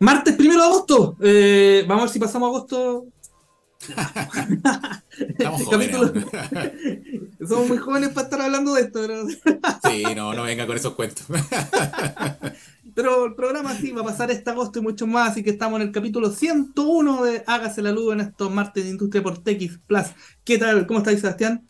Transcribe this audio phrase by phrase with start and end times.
[0.00, 1.16] Martes primero de agosto.
[1.20, 3.06] Eh, vamos a ver si pasamos agosto.
[5.18, 5.96] Estamos jóvenes.
[7.46, 9.00] Somos muy jóvenes para estar hablando de esto.
[9.84, 11.26] sí, no, no venga con esos cuentos.
[12.94, 15.80] Pero el programa sí va a pasar este agosto y mucho más, así que estamos
[15.80, 19.78] en el capítulo 101 de Hágase la luz en estos martes de Industria por TX
[19.86, 20.06] Plus.
[20.42, 20.86] ¿Qué tal?
[20.86, 21.68] ¿Cómo estáis, Sebastián?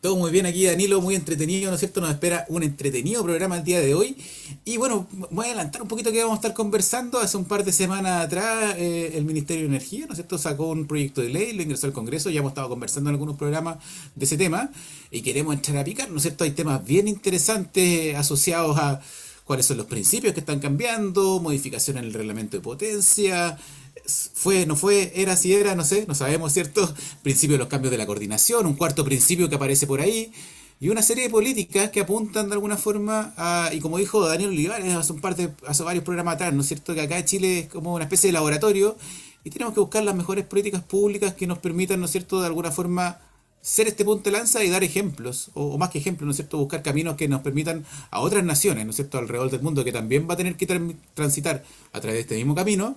[0.00, 2.00] Todo muy bien aquí, Danilo, muy entretenido, ¿no es cierto?
[2.00, 4.16] Nos espera un entretenido programa el día de hoy.
[4.64, 7.18] Y bueno, voy a adelantar un poquito que vamos a estar conversando.
[7.18, 10.68] Hace un par de semanas atrás, eh, el Ministerio de Energía, ¿no es cierto?, sacó
[10.68, 12.30] un proyecto de ley, lo ingresó al Congreso.
[12.30, 13.78] Ya hemos estado conversando en algunos programas
[14.14, 14.70] de ese tema
[15.10, 16.44] y queremos entrar a picar, ¿no es cierto?
[16.44, 19.00] Hay temas bien interesantes asociados a
[19.42, 23.58] cuáles son los principios que están cambiando, modificación en el reglamento de potencia,
[24.34, 26.92] fue, no fue, era, si era, no sé, no sabemos, ¿cierto?
[27.22, 30.32] Principio de los cambios de la coordinación, un cuarto principio que aparece por ahí,
[30.80, 34.50] y una serie de políticas que apuntan de alguna forma a, y como dijo Daniel
[34.50, 36.94] Olivares hace, un par de, hace varios programas atrás, ¿no es cierto?
[36.94, 38.96] Que acá Chile es como una especie de laboratorio
[39.42, 42.46] y tenemos que buscar las mejores políticas públicas que nos permitan, ¿no es cierto?, de
[42.46, 43.18] alguna forma
[43.60, 46.36] ser este punto de lanza y dar ejemplos, o, o, más que ejemplos, ¿no es
[46.36, 49.84] cierto?, buscar caminos que nos permitan a otras naciones, ¿no es cierto?, alrededor del mundo
[49.84, 50.66] que también va a tener que
[51.14, 52.96] transitar a través de este mismo camino,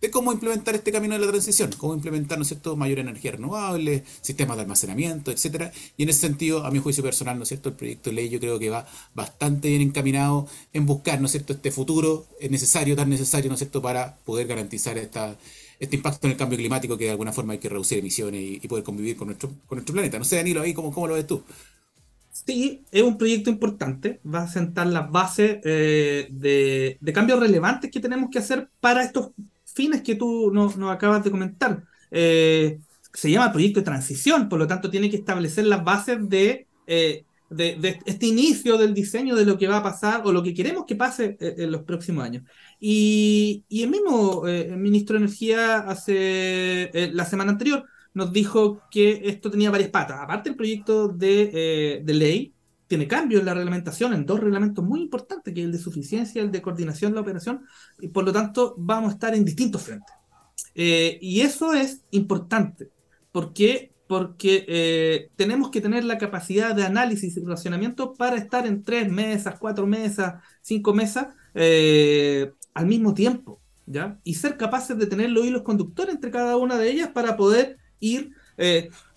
[0.00, 3.32] de cómo implementar este camino de la transición, cómo implementar, ¿no es cierto?, mayor energía
[3.32, 5.72] renovable, sistemas de almacenamiento, etcétera.
[5.96, 8.28] Y en ese sentido, a mi juicio personal, ¿no es cierto?, el proyecto de ley
[8.28, 12.94] yo creo que va bastante bien encaminado en buscar, ¿no es cierto?, este futuro necesario,
[12.94, 15.36] tan necesario, ¿no es cierto?, para poder garantizar esta,
[15.80, 18.68] este impacto en el cambio climático que de alguna forma hay que reducir emisiones y,
[18.68, 20.18] poder convivir con nuestro, con nuestro planeta.
[20.18, 21.42] No sé, Danilo, ahí cómo, cómo lo ves tú.
[22.44, 27.90] Sí, es un proyecto importante, va a sentar las bases eh, de, de cambios relevantes
[27.90, 29.30] que tenemos que hacer para estos
[29.76, 31.84] fines que tú nos, acabas de comentar.
[32.10, 32.80] Eh,
[33.12, 37.24] se llama proyecto de transición, por lo tanto tiene que establecer las bases de, eh,
[37.50, 40.86] de, este inicio del diseño de lo que va a pasar o lo que queremos
[40.86, 42.42] que pase eh, en los próximos años.
[42.80, 49.22] Y, y el mismo el ministro de Energía hace la semana anterior nos dijo que
[49.24, 50.18] esto tenía varias patas.
[50.20, 52.55] Aparte el proyecto de, de ley,
[52.86, 56.40] tiene cambios en la reglamentación, en dos reglamentos muy importantes, que es el de suficiencia
[56.40, 57.64] y el de coordinación de la operación,
[58.00, 60.14] y por lo tanto vamos a estar en distintos frentes.
[60.74, 62.90] Eh, y eso es importante.
[63.32, 63.92] ¿Por qué?
[64.06, 69.10] Porque eh, tenemos que tener la capacidad de análisis y relacionamiento para estar en tres
[69.10, 74.20] mesas, cuatro mesas, cinco mesas eh, al mismo tiempo, ¿ya?
[74.22, 77.78] Y ser capaces de tener los hilos conductores entre cada una de ellas para poder
[77.98, 78.32] ir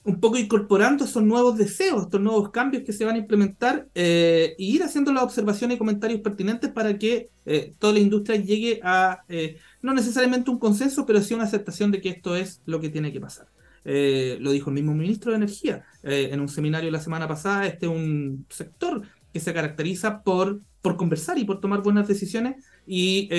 [0.04, 4.56] un poco incorporando esos nuevos deseos, estos nuevos cambios que se van a implementar eh,
[4.58, 8.80] y ir haciendo las observaciones y comentarios pertinentes para que eh, toda la industria llegue
[8.84, 12.80] a, eh, no necesariamente un consenso, pero sí una aceptación de que esto es lo
[12.80, 13.48] que tiene que pasar.
[13.84, 17.92] lo dijo el mismo ministro de Energía en un seminario la semana pasada, este es
[17.92, 19.02] un sector
[19.34, 23.30] que se caracteriza por, por conversar y por tomar buenas decisiones y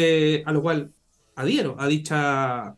[0.44, 0.92] a lo cual
[1.36, 2.76] adhiero a dicha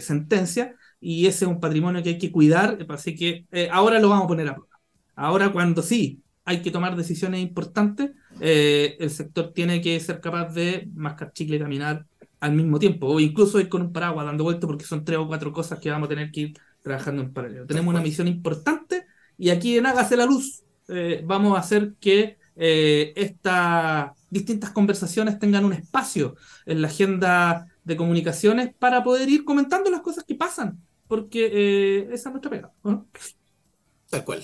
[0.00, 4.08] sentencia y ese es un patrimonio que hay que cuidar, así que eh, ahora lo
[4.08, 4.80] vamos a poner a prueba.
[5.14, 10.54] Ahora cuando sí hay que tomar decisiones importantes, eh, el sector tiene que ser capaz
[10.54, 12.06] de mascar chicle y caminar
[12.40, 15.28] al mismo tiempo, o incluso ir con un paraguas dando vueltas porque son tres o
[15.28, 17.66] cuatro cosas que vamos a tener que ir trabajando en paralelo.
[17.66, 19.04] Tenemos una misión importante
[19.36, 25.64] y aquí en Hágase la Luz eh, vamos a hacer que estas distintas conversaciones tengan
[25.64, 30.78] un espacio en la agenda de comunicaciones para poder ir comentando las cosas que pasan
[31.06, 32.72] porque eh, esa es nuestra pega.
[34.10, 34.42] Tal cual.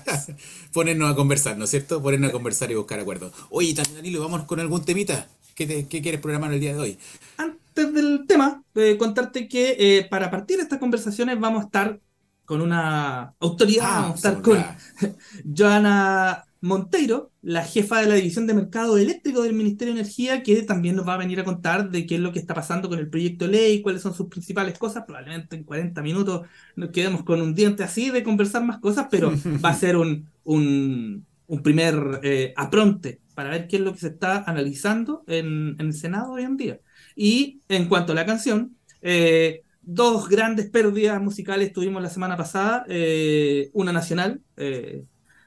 [0.72, 2.02] Ponernos a conversar, ¿no es cierto?
[2.02, 3.32] Ponernos a conversar y buscar acuerdos.
[3.50, 5.28] Oye, Danilo, vamos con algún temita.
[5.54, 6.98] ¿Qué, quieres programar el día de hoy?
[7.36, 12.00] Antes del tema, eh, contarte que eh, para partir de estas conversaciones vamos a estar
[12.44, 14.64] con una autoridad, ah, vamos a estar con
[15.56, 20.62] Joana Monteiro, la jefa de la División de Mercado Eléctrico del Ministerio de Energía, que
[20.62, 23.00] también nos va a venir a contar de qué es lo que está pasando con
[23.00, 25.02] el proyecto de ley, cuáles son sus principales cosas.
[25.04, 26.46] Probablemente en 40 minutos
[26.76, 29.32] nos quedemos con un diente así de conversar más cosas, pero
[29.64, 31.26] va a ser un, un,
[31.64, 36.34] primer eh, apronte para ver qué es lo que se está analizando en, el Senado
[36.34, 36.80] hoy en día.
[37.16, 42.84] Y en cuanto a la canción, eh, dos grandes pérdidas musicales tuvimos la semana pasada,
[42.88, 44.40] eh, una nacional,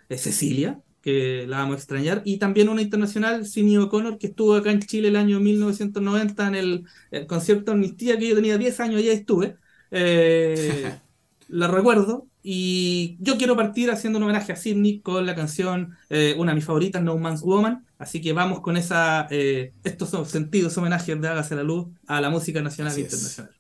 [0.10, 4.72] Cecilia, que la vamos a extrañar, y también una internacional, Sidney O'Connor, que estuvo acá
[4.72, 9.12] en Chile el año 1990 en el, concierto Amnistía, que yo tenía 10 años, ya
[9.12, 9.56] estuve.
[9.92, 10.92] Eh,
[11.48, 16.34] la recuerdo, y yo quiero partir haciendo un homenaje a Sidney con la canción, eh,
[16.40, 20.26] una de mis favoritas, No Man's Woman, así que vamos con esa, eh, estos son
[20.26, 23.56] sentidos homenajes de Hágase la Luz a la música nacional e internacional.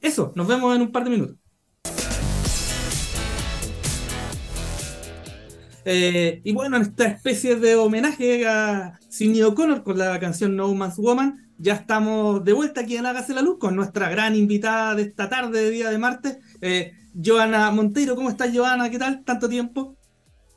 [0.00, 1.36] Eso, nos vemos en un par de minutos.
[5.84, 10.72] Eh, y bueno, en esta especie de homenaje a Sidney O'Connor con la canción No
[10.74, 14.94] Man's Woman, ya estamos de vuelta aquí en Hágase la Luz con nuestra gran invitada
[14.94, 16.92] de esta tarde de día de martes, eh,
[17.22, 18.16] Joana Monteiro.
[18.16, 18.90] ¿Cómo estás, Joana?
[18.90, 19.24] ¿Qué tal?
[19.24, 19.96] ¿Tanto tiempo?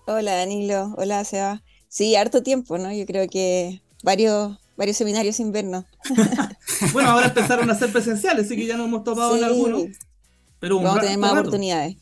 [0.06, 0.94] Hola, Danilo.
[0.98, 1.64] Hola, Seba.
[1.88, 2.92] Sí, harto tiempo, ¿no?
[2.92, 5.86] Yo creo que varios, varios seminarios invernos.
[6.94, 9.84] bueno, ahora empezaron a ser presenciales, así que ya nos hemos topado en algunos.
[10.60, 11.98] Pero Vamos a tener más oportunidades.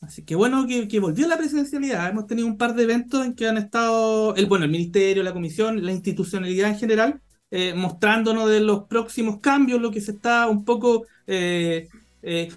[0.00, 0.06] Sí.
[0.06, 2.08] Así que bueno que, volvió la presencialidad.
[2.08, 5.32] Hemos tenido un par de eventos en que han estado el, bueno, el ministerio, la
[5.32, 10.48] comisión, la institucionalidad en general, eh, mostrándonos de los próximos cambios, lo que se está
[10.48, 11.88] un poco eh,
[12.22, 12.52] eh,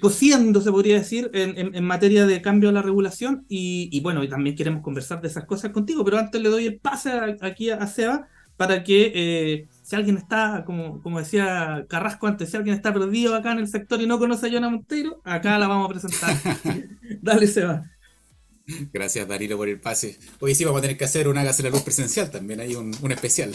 [0.00, 3.44] cosiendo, se podría decir, en, materia de cambio a la regulación.
[3.48, 6.78] Y, bueno, y también queremos conversar de esas cosas contigo, pero antes le doy el
[6.78, 7.10] pase
[7.40, 12.74] aquí a, Seba para que si alguien está, como, como decía Carrasco antes, si alguien
[12.74, 15.90] está perdido acá en el sector y no conoce a Joana Monteiro, acá la vamos
[15.90, 16.34] a presentar.
[17.20, 17.84] Dale, Seba.
[18.94, 20.18] Gracias, Darilo, por el pase.
[20.40, 22.94] Hoy sí vamos a tener que hacer un Hágase la Luz presencial también, hay un,
[23.12, 23.52] especial.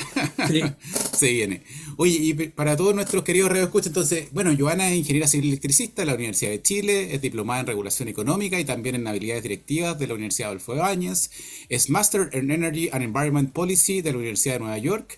[0.48, 0.62] Sí.
[1.18, 1.64] Se viene.
[1.98, 6.06] Oye, y para todos nuestros queridos escucha entonces, bueno, Joana es ingeniera civil electricista de
[6.06, 10.06] la Universidad de Chile, es diplomada en regulación económica y también en habilidades directivas de
[10.06, 11.32] la Universidad Adolfo Ibáñez,
[11.70, 15.18] es Master in Energy and Environment Policy de la Universidad de Nueva York.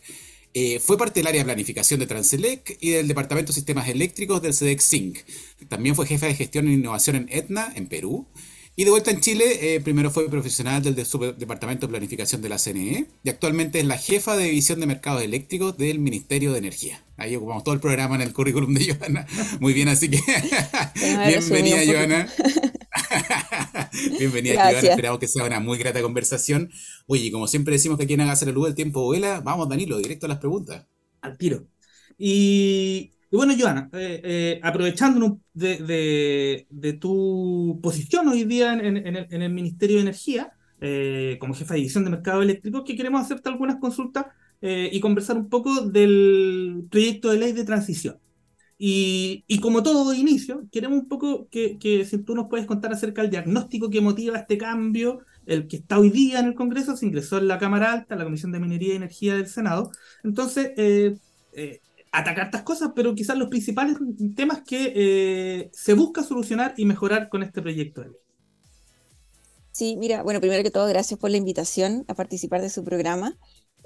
[0.53, 4.41] Eh, fue parte del área de planificación de Transelec y del Departamento de Sistemas Eléctricos
[4.41, 5.25] del SEDEC SYNC.
[5.69, 8.27] También fue jefa de gestión e innovación en Etna, en Perú.
[8.75, 12.57] Y de vuelta en Chile, eh, primero fue profesional del Departamento de Planificación de la
[12.57, 17.03] CNE y actualmente es la jefa de División de Mercados Eléctricos del Ministerio de Energía.
[17.17, 19.27] Ahí ocupamos todo el programa en el currículum de Joana.
[19.59, 20.21] Muy bien, así que
[21.27, 22.27] bienvenida, Joana.
[24.19, 24.79] bienvenida, Joana.
[24.79, 26.69] Esperamos que sea una muy grata conversación.
[27.07, 29.97] Oye, como siempre decimos que aquí en Hágase la Luz el tiempo vuela, vamos, Danilo,
[29.97, 30.85] directo a las preguntas.
[31.21, 31.67] Al tiro.
[32.17, 36.67] Y y bueno, Joana, eh, eh, aprovechando de,
[36.99, 40.51] tu posición hoy día en, el, Ministerio de Energía,
[40.81, 44.25] eh, como jefa de división de mercado eléctrico, que queremos hacerte algunas consultas
[44.61, 48.19] y conversar un poco del proyecto de ley de transición.
[48.83, 51.77] Y, como todo inicio, queremos un poco que,
[52.09, 55.99] si tú nos puedes contar acerca del diagnóstico que motiva este cambio, el que está
[55.99, 58.93] hoy día en el Congreso, se ingresó en la Cámara Alta, la Comisión de Minería
[58.93, 59.91] y Energía del Senado.
[60.23, 60.71] Entonces,
[62.11, 63.97] atacar estas cosas, pero quizás los principales
[64.35, 68.17] temas que eh, se busca solucionar y mejorar con este proyecto de ley.
[69.71, 73.37] Sí, mira, bueno, primero que todo, gracias por la invitación a participar de su programa.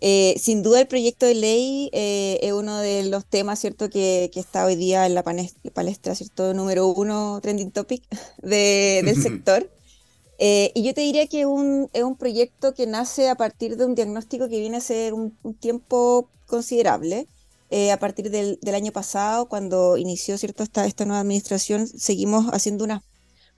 [0.01, 4.29] Eh, sin duda el proyecto de ley eh, es uno de los temas, ¿cierto?, que,
[4.33, 8.03] que, está hoy día en la palestra, ¿cierto?, número uno, trending topic
[8.41, 9.69] del sector.
[10.39, 13.95] y yo te diría que un, es un proyecto que nace a partir de un
[13.95, 17.27] diagnóstico que viene a ser un, un tiempo considerable,
[17.69, 20.63] eh, a partir del, año pasado, cuando inició ¿cierto?
[20.63, 23.01] Esta, esta nueva administración, seguimos haciendo unas,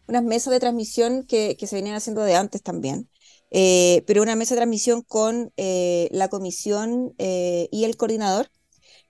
[0.07, 3.10] unas mesas de transmisión que, se venían haciendo de antes también.
[3.52, 8.52] Eh, pero una mesa de transmisión con eh, la comisión y el coordinador,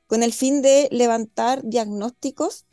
[0.05, 2.65] con el fin de levantar diagnósticos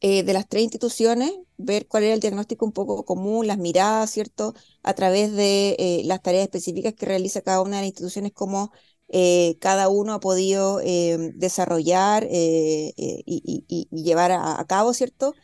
[0.00, 4.54] de las tres instituciones, ver cuál era el diagnóstico un poco común, las miradas, ¿cierto?
[4.82, 8.72] A través de las tareas específicas que realiza cada una de las instituciones como
[9.12, 15.34] eh, cada uno ha podido eh, desarrollar eh, y, llevar a, cabo, ¿cierto?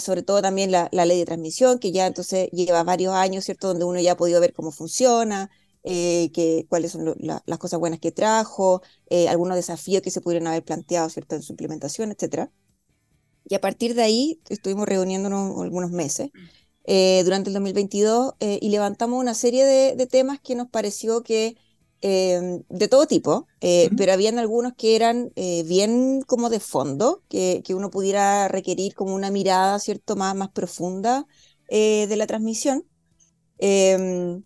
[0.00, 3.68] Sobre todo también la, ley de transmisión, que ya entonces lleva varios años, ¿cierto?
[3.68, 5.50] Donde uno ya ha podido ver cómo funciona,
[5.82, 8.82] que, cuáles son las cosas buenas que trajo,
[9.28, 11.36] algunos desafíos que se pudieron haber planteado, ¿cierto?
[11.36, 12.50] En su implementación, etc.
[13.44, 16.30] Y a partir de ahí estuvimos reuniéndonos algunos meses.
[16.86, 21.56] durante el 2022 y levantamos una serie de temas que nos pareció que
[22.00, 27.24] Em, de todo tipo, eh, pero habían algunos que eran eh, bien como de fondo,
[27.28, 31.26] que, que, uno pudiera requerir como una mirada, ¿cierto?, más, más profunda
[31.68, 32.84] eh, de la transmisión,
[33.58, 34.44] em,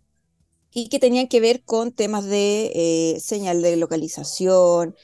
[0.73, 4.94] y que tenían que ver con temas de señal de localización,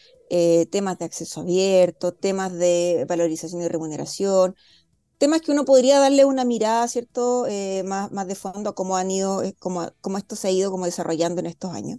[0.70, 4.54] temas de acceso abierto, temas de valorización y remuneración,
[5.18, 7.46] temas que uno podría darle una mirada, ¿cierto?,
[7.84, 10.86] más, más de fondo a cómo han ido, cómo, cómo esto se ha ido como
[10.86, 11.98] desarrollando en estos años.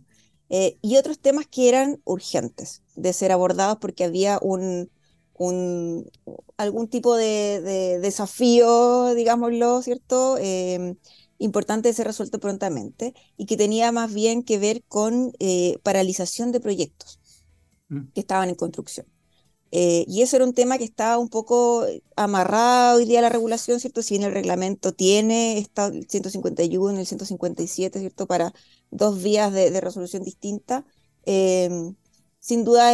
[0.49, 4.89] Eh, y otros temas que eran urgentes de ser abordados porque había un,
[5.33, 6.09] un
[6.57, 10.37] algún tipo de, desafío, digámoslo, ¿cierto?
[10.39, 10.95] Em,
[11.37, 16.51] importante de ser resuelto prontamente y que tenía más bien que ver con eh, paralización
[16.51, 17.19] de proyectos
[17.89, 18.11] mm.
[18.13, 19.07] que estaban en construcción.
[19.71, 23.29] Eh, y eso era un tema que estaba un poco amarrado hoy día a la
[23.29, 24.01] regulación, ¿cierto?
[24.01, 28.25] Si bien el reglamento tiene está el 151, el 157, ¿cierto?
[28.27, 28.53] Para
[28.91, 30.85] dos vías de, resolución distinta,
[31.25, 31.95] em,
[32.39, 32.91] sin duda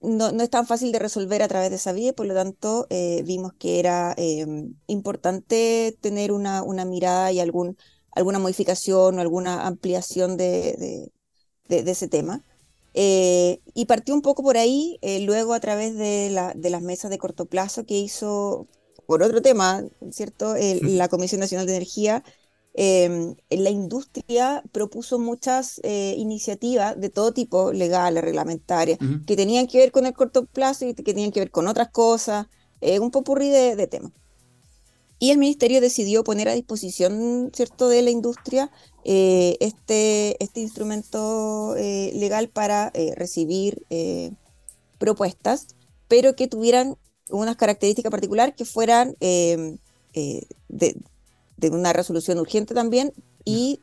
[0.00, 3.22] no, es tan fácil de resolver a través de esa vía, por lo tanto eh,
[3.24, 7.76] vimos que era em, importante tener una, una mirada y algún,
[8.12, 11.10] alguna modificación o alguna ampliación de,
[11.68, 12.44] de ese tema.
[12.94, 17.84] y partió un poco por ahí, luego a través de, las mesas de corto plazo
[17.86, 18.68] que hizo
[19.06, 20.54] por otro tema, ¿cierto?
[20.56, 22.24] la Comisión Nacional de Energía,
[22.76, 29.78] eh, la industria propuso muchas eh, iniciativas de todo tipo, legales, reglamentarias, que tenían que
[29.78, 32.48] ver con el corto plazo y que tenían que ver con otras cosas,
[32.80, 34.12] eh, un popurrí de, de temas.
[35.20, 38.72] Y el ministerio decidió poner a disposición, ¿cierto?, de la industria
[39.04, 43.86] eh, este, este instrumento legal para recibir
[44.98, 45.76] propuestas,
[46.08, 46.96] pero que tuvieran
[47.30, 49.78] unas características particulares que fueran de,
[51.56, 53.12] de una resolución urgente también
[53.44, 53.80] y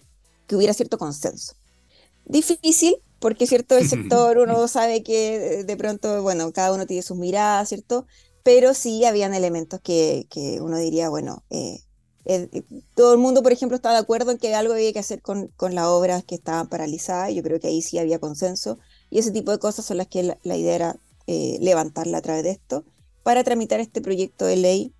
[0.47, 1.55] que hubiera cierto consenso.
[2.25, 7.17] Difícil, porque cierto, el sector uno sabe que de pronto, bueno, cada uno tiene sus
[7.17, 8.05] miradas, ¿cierto?
[8.43, 11.79] Pero sí habían elementos que, que uno diría, bueno, eh,
[12.25, 12.63] eh,
[12.95, 15.47] todo el mundo, por ejemplo, está de acuerdo en que algo había que hacer con,
[15.57, 18.77] con las obras que estaban paralizadas, yo creo que ahí sí había consenso,
[19.09, 20.95] y ese tipo de cosas son las que la, idea era
[21.27, 22.85] eh, levantarla a través de esto,
[23.23, 24.93] para tramitar este proyecto de ley,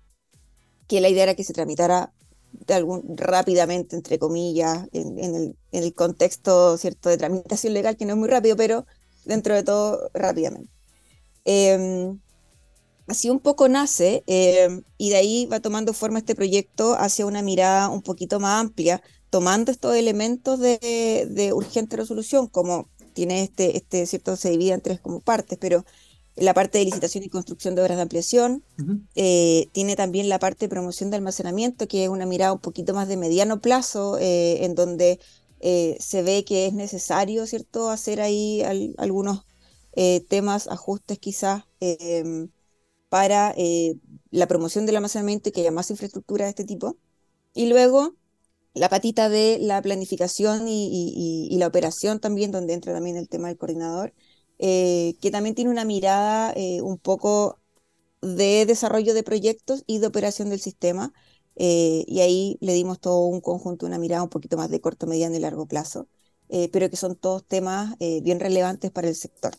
[0.88, 2.12] que la idea era que se tramitara
[2.52, 8.18] de algún, rápidamente, entre comillas, en, el, contexto cierto de tramitación legal, que no es
[8.18, 8.86] muy rápido, pero
[9.24, 10.70] dentro de todo rápidamente.
[11.44, 12.20] Em,
[13.06, 17.42] así un poco nace em, y de ahí va tomando forma este proyecto hacia una
[17.42, 23.76] mirada un poquito más amplia, tomando estos elementos de, de urgente resolución, como tiene este,
[23.76, 25.84] este, cierto, se divide en tres como partes, pero
[26.36, 28.64] la parte de licitación y construcción de obras de ampliación.
[29.14, 32.94] Eh, tiene también la parte de promoción de almacenamiento, que es una mirada un poquito
[32.94, 35.20] más de mediano plazo, eh, en donde
[35.60, 38.62] eh, se ve que es necesario, ¿cierto?, hacer ahí
[38.96, 39.44] algunos
[40.28, 42.48] temas, ajustes quizás em,
[43.10, 43.54] para
[44.30, 46.96] la promoción del almacenamiento y que haya más infraestructura de este tipo.
[47.52, 48.14] Y luego
[48.72, 53.58] la patita de la planificación y la operación también, donde entra también el tema del
[53.58, 54.14] coordinador.
[54.64, 57.58] Eh, que también tiene una mirada eh, un poco
[58.20, 61.12] de desarrollo de proyectos y de operación del sistema.
[61.56, 65.08] Eh, y ahí le dimos todo un conjunto, una mirada un poquito más de corto,
[65.08, 66.06] mediano y largo plazo,
[66.70, 69.52] pero que son todos temas bien relevantes para el sector.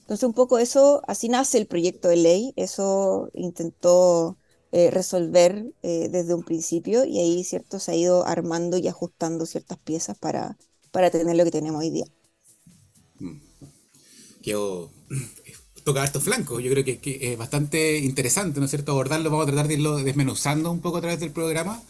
[0.00, 4.36] Entonces, un poco eso, así nace el proyecto de ley, eso intentó
[4.72, 7.78] resolver desde un principio y ahí, ¿cierto?
[7.78, 10.56] Se ha ido armando y ajustando ciertas piezas para,
[10.90, 12.06] para tener lo que tenemos hoy día.
[13.20, 13.49] Mm
[14.42, 14.90] quedó
[15.84, 16.62] tocar estos flancos.
[16.62, 18.92] Yo creo que, es bastante interesante, ¿no es cierto?
[18.92, 21.82] Abordarlo, vamos a tratar de irlo desmenuzando un poco a través del programa.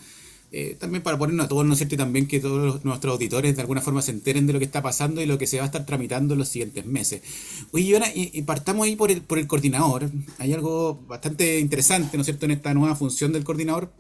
[0.53, 1.95] Eh, también para ponernos a todos, ¿no es cierto?
[1.95, 4.83] Y también que todos nuestros auditores de alguna forma se enteren de lo que está
[4.83, 7.23] pasando y lo que se va a estar tramitando en los siguientes meses.
[7.71, 10.11] Oye, y, y, partamos ahí por el, por el coordinador.
[10.39, 13.93] Hay algo bastante interesante, ¿no es cierto?, en esta nueva función del coordinador,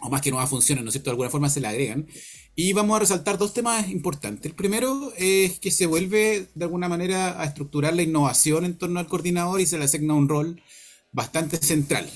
[0.00, 2.06] o más que nueva función, ¿no es cierto?, de alguna forma se le agregan,
[2.54, 4.46] y vamos a resaltar dos temas importantes.
[4.46, 8.98] El primero es que se vuelve de alguna manera a estructurar la innovación en torno
[8.98, 10.60] al coordinador y se le asigna un rol
[11.12, 12.10] bastante central.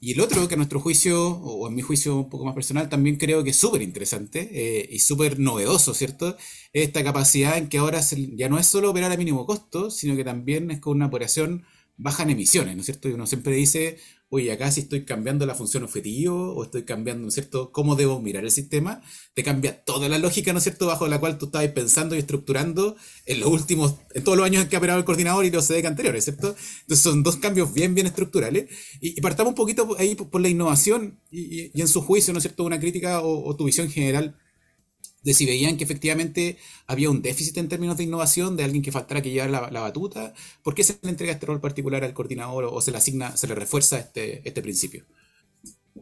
[0.00, 2.88] Y el otro, que a nuestro juicio, o en mi juicio un poco más personal,
[2.88, 6.36] también creo que es súper interesante eh, y súper novedoso, ¿cierto?
[6.72, 8.00] Esta capacidad en que ahora
[8.34, 11.64] ya no es solo operar a mínimo costo, sino que también es con una operación
[11.96, 13.08] baja en emisiones, ¿no es cierto?
[13.08, 13.98] Y uno siempre dice,
[14.34, 17.96] oye, acá si estoy cambiando la función objetivo o estoy cambiando, ¿no es cierto?, cómo
[17.96, 19.02] debo mirar el sistema,
[19.34, 22.18] te cambia toda la lógica, ¿no es cierto?, bajo la cual tú estabas pensando y
[22.18, 22.96] estructurando
[23.26, 25.68] en los últimos, en todos los años en que ha operado el coordinador y los
[25.68, 26.56] CDEC anteriores, ¿cierto?
[26.80, 28.70] Entonces son dos cambios bien, bien estructurales.
[29.02, 32.64] Y, partamos un poquito ahí por, la innovación y, en su juicio, ¿no es cierto?,
[32.64, 34.34] una crítica o tu visión general
[35.22, 38.92] de si veían que efectivamente había un déficit en términos de innovación, de alguien que
[38.92, 42.64] faltara que llevara la, batuta, ¿por qué se le entrega este rol particular al coordinador
[42.64, 45.04] o, se le asigna, se le refuerza este, este principio?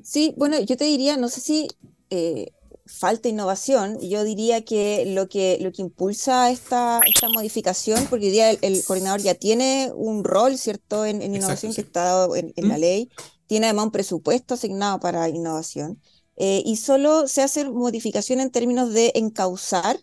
[0.03, 1.69] Sí, bueno, yo te diría, no sé si
[2.11, 2.53] eh,
[2.87, 8.33] falta innovación, yo diría que lo que, lo que impulsa esta, esta modificación, porque hoy
[8.33, 12.77] día el, coordinador ya tiene un rol, ¿cierto?, en, innovación que está dado en, la
[12.77, 12.81] ¿Mm?
[12.81, 13.11] ley,
[13.47, 16.01] tiene además un presupuesto asignado para innovación.
[16.43, 20.01] Eh, y solo se hace modificación en términos de encauzar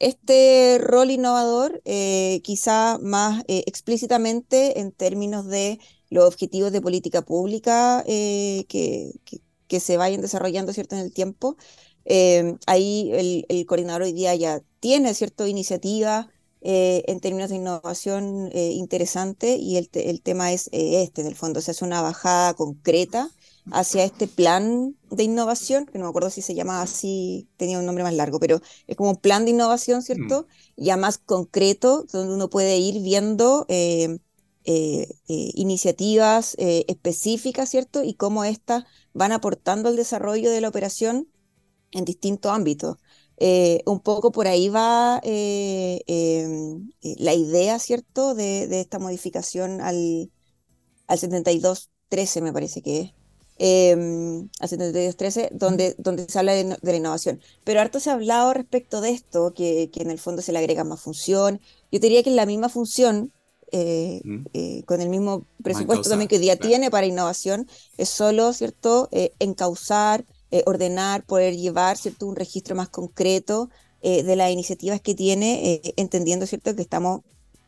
[0.00, 7.22] este rol innovador, eh, quizá más eh, explícitamente en términos de los objetivos de política
[7.22, 9.12] pública que,
[9.66, 10.94] que, se vayan desarrollando ¿cierto?
[10.94, 11.56] en el tiempo.
[12.66, 16.28] ahí el, el, coordinador hoy día ya tiene cierta iniciativa
[16.60, 21.70] en términos de innovación interesante y el, el tema es este, en el fondo, se
[21.70, 23.30] hace una bajada concreta
[23.70, 27.86] hacia este plan de innovación, que no me acuerdo si se llamaba así, tenía un
[27.86, 30.46] nombre más largo, pero es como un plan de innovación, ¿cierto?
[30.76, 30.82] Mm.
[30.84, 34.18] Ya más concreto, donde uno puede ir viendo eh,
[34.64, 38.02] eh, eh, iniciativas específicas, ¿cierto?
[38.02, 41.28] Y cómo éstas van aportando al desarrollo de la operación
[41.92, 42.96] en distintos ámbitos.
[43.44, 49.80] Eh, un poco por ahí va eh, em, eh, la idea, ¿cierto?, de, esta modificación
[49.80, 50.30] al,
[51.06, 53.21] al 7213, me parece que es.
[53.64, 57.40] Em, al 7213, donde, donde se habla de, la innovación.
[57.62, 60.58] Pero harto se ha hablado respecto de esto, que, que, en el fondo se le
[60.58, 61.60] agrega más función.
[61.92, 63.32] Yo diría que la misma función,
[63.70, 70.24] con el mismo presupuesto también que hoy día tiene para innovación, es solo, ¿cierto?, encauzar
[70.54, 72.26] eh, ordenar, poder llevar ¿cierto?
[72.26, 73.70] un registro más concreto
[74.02, 76.76] eh, de las iniciativas que tiene, eh, entendiendo ¿cierto?
[76.76, 77.22] que estamos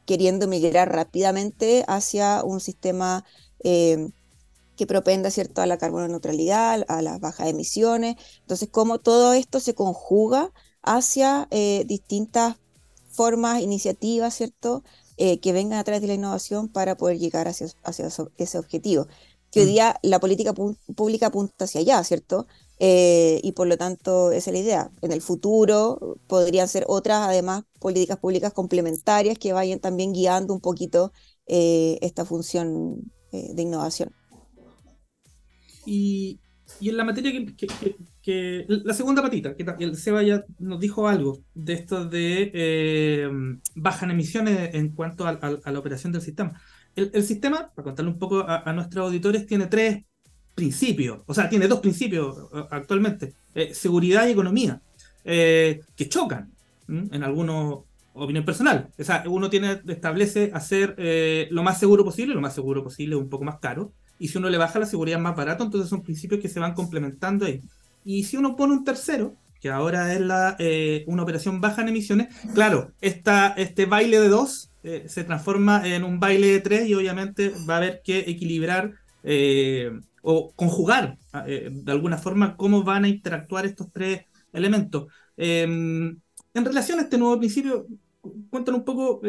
[0.05, 3.25] queriendo migrar rápidamente hacia un sistema
[4.76, 5.62] que propenda ¿cierto?
[5.62, 8.16] a la carbono neutralidad, a las bajas emisiones.
[8.40, 10.52] Entonces, cómo todo esto se conjuga
[10.83, 11.49] hacia
[11.87, 12.57] distintas
[13.09, 14.83] formas, iniciativas, ¿cierto?
[15.16, 19.07] que vengan a través de la innovación para poder llegar hacia, hacia ese objetivo.
[19.50, 19.69] Que hoy mm.
[19.71, 22.47] día la política pública apunta hacia allá, ¿cierto?
[22.81, 24.90] Eh, y por lo tanto esa es la idea.
[25.00, 30.61] En el futuro podrían ser otras, además, políticas públicas complementarias que vayan también guiando un
[30.61, 31.12] poquito
[31.47, 34.12] eh, esta función eh, de innovación.
[35.87, 36.38] Y,
[36.81, 37.67] y, en la materia que,
[38.23, 43.29] que, la segunda patita, que el Seba ya nos dijo algo de esto de
[43.75, 46.61] bajan emisiones en cuanto a, la operación del sistema.
[46.97, 50.05] El, sistema, para contarle un poco a, a nuestros auditores, tiene tres
[50.55, 54.81] principios, o sea, tiene dos principios eh, actualmente, eh, seguridad y economía,
[55.25, 56.50] eh, que chocan
[56.87, 58.91] en algunos opinión personal.
[58.99, 60.95] O sea, uno tiene, establece hacer
[61.50, 63.93] lo más seguro posible, lo más seguro posible, un poco más caro,
[64.25, 66.73] y si uno le baja la seguridad más barato, entonces son principios que se van
[66.73, 67.61] complementando ahí.
[68.04, 70.57] Y si uno pone un tercero, que ahora es la,
[71.07, 76.21] una operación baja en emisiones, claro, esta, este baile de dos se transforma en un
[76.21, 78.93] baile de tres y obviamente va a haber que equilibrar
[80.25, 85.12] o conjugar eh, de alguna forma cómo van a interactuar estos tres elementos.
[85.37, 86.19] Em,
[86.54, 87.87] en relación a este nuevo principio,
[88.49, 89.21] cuéntanos un poco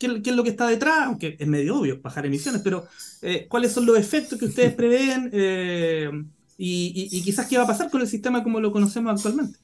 [0.00, 2.86] eh, qué, es lo que está detrás, aunque es medio obvio bajar emisiones, pero
[3.22, 5.30] eh, cuáles son los efectos que ustedes prevén
[6.58, 9.58] y, y quizás qué va a pasar con el sistema como lo conocemos actualmente.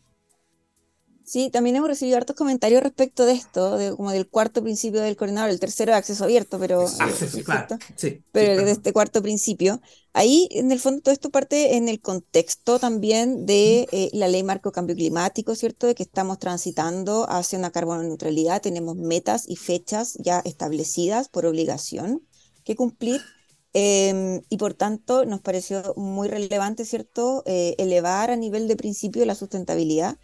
[1.26, 5.16] Sí, también hemos recibido hartos comentarios respecto de esto, de, como del cuarto principio del
[5.16, 9.80] coordinador, el tercero de acceso abierto, pero, acceso, claro, sí, pero de este cuarto principio.
[10.12, 14.44] Ahí, en el fondo, todo esto parte en el contexto también de eh, la ley
[14.44, 15.88] marco cambio climático, ¿cierto?
[15.88, 21.44] De que estamos transitando hacia una carbono neutralidad, tenemos metas y fechas ya establecidas por
[21.44, 22.22] obligación
[22.62, 23.20] que cumplir.
[23.72, 29.26] Em, y por tanto, nos pareció muy relevante, ¿cierto?, eh, elevar a nivel de principio
[29.26, 30.18] la sustentabilidad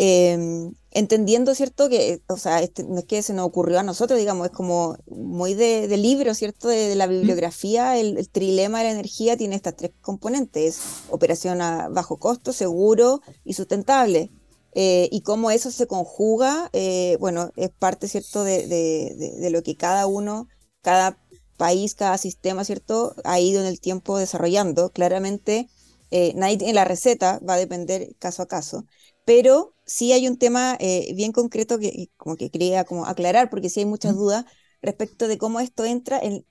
[0.00, 1.88] Em, entendiendo, ¿cierto?
[1.88, 4.96] Que, o sea, este, no es que se nos ocurrió a nosotros, digamos, es como
[5.08, 6.68] muy de, libro, ¿cierto?
[6.68, 10.80] De, la bibliografía, el, trilema de la energía tiene estas tres componentes,
[11.10, 14.30] operación a bajo costo, seguro y sustentable.
[14.72, 18.44] Eh, y cómo eso se conjuga, eh, bueno, es parte, ¿cierto?
[18.44, 20.46] De, de, lo que cada uno,
[20.80, 21.18] cada
[21.56, 23.16] país, cada sistema, ¿cierto?
[23.24, 24.90] Ha ido en el tiempo desarrollando.
[24.92, 25.68] Claramente,
[26.12, 28.84] eh, nadie tiene la receta, va a depender caso a caso
[29.28, 33.68] pero sí hay un tema eh, bien concreto que como que quería como aclarar, porque
[33.68, 34.44] sí hay muchas dudas
[34.82, 36.46] respecto de cómo esto entra en,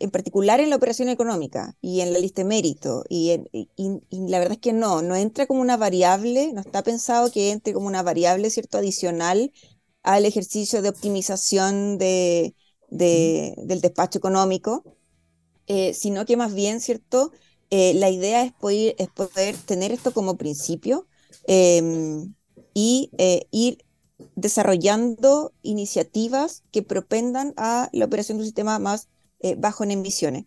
[0.00, 3.04] en particular en la operación económica y en la lista de mérito.
[3.08, 3.38] Y,
[4.10, 7.72] la verdad es que no, no entra como una variable, no está pensado que entre
[7.72, 9.52] como una variable, ¿cierto?, adicional
[10.02, 12.54] al ejercicio de optimización de,
[12.88, 14.84] del despacho económico,
[15.66, 17.32] eh, sino que más bien, ¿cierto?,
[17.70, 21.06] eh, la idea es poder, es poder tener esto como principio
[21.46, 22.34] Em,
[22.80, 23.84] y eh, ir
[24.36, 29.08] desarrollando iniciativas que propendan a la operación de un sistema más
[29.40, 30.44] eh, bajo en emisiones.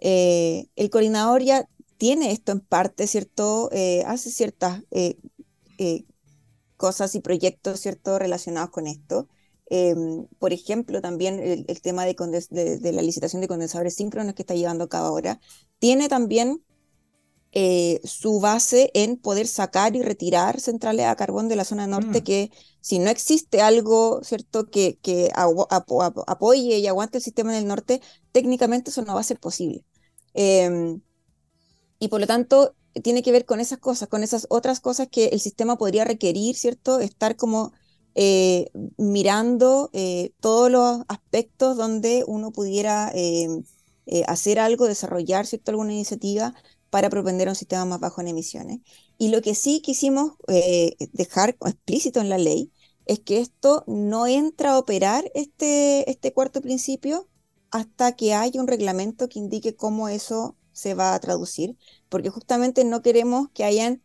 [0.00, 3.68] Eh, el coordinador ya tiene esto en parte, ¿cierto?
[4.06, 4.84] hace ciertas
[6.78, 9.28] cosas y proyectos, ¿cierto?, relacionados con esto.
[10.38, 12.14] Por ejemplo, también el, tema de,
[12.80, 15.40] de, la licitación de condensadores síncronos que está llevando a cabo ahora,
[15.78, 16.62] tiene también
[17.58, 22.20] eh, su base en poder sacar y retirar centrales a carbón de la zona norte,
[22.20, 22.22] mm.
[22.22, 22.50] que
[22.82, 28.02] si no existe algo, ¿cierto?, que, que apoye y aguante el sistema en el norte,
[28.30, 29.86] técnicamente eso no va a ser posible.
[30.34, 31.00] Em,
[31.98, 35.28] y por lo tanto, tiene que ver con esas cosas, con esas otras cosas que
[35.28, 37.72] el sistema podría requerir, ¿cierto?, estar como
[38.14, 43.64] eh, mirando eh, todos los aspectos donde uno pudiera em,
[44.26, 46.54] hacer algo, desarrollar, ¿cierto?, alguna iniciativa
[46.96, 48.80] para propender un sistema más bajo en emisiones.
[49.18, 52.72] Y lo que sí quisimos eh, dejar explícito en la ley
[53.04, 57.28] es que esto no entra a operar este, este cuarto principio
[57.70, 61.76] hasta que haya un reglamento que indique cómo eso se va a traducir,
[62.08, 64.02] porque justamente no queremos que hayan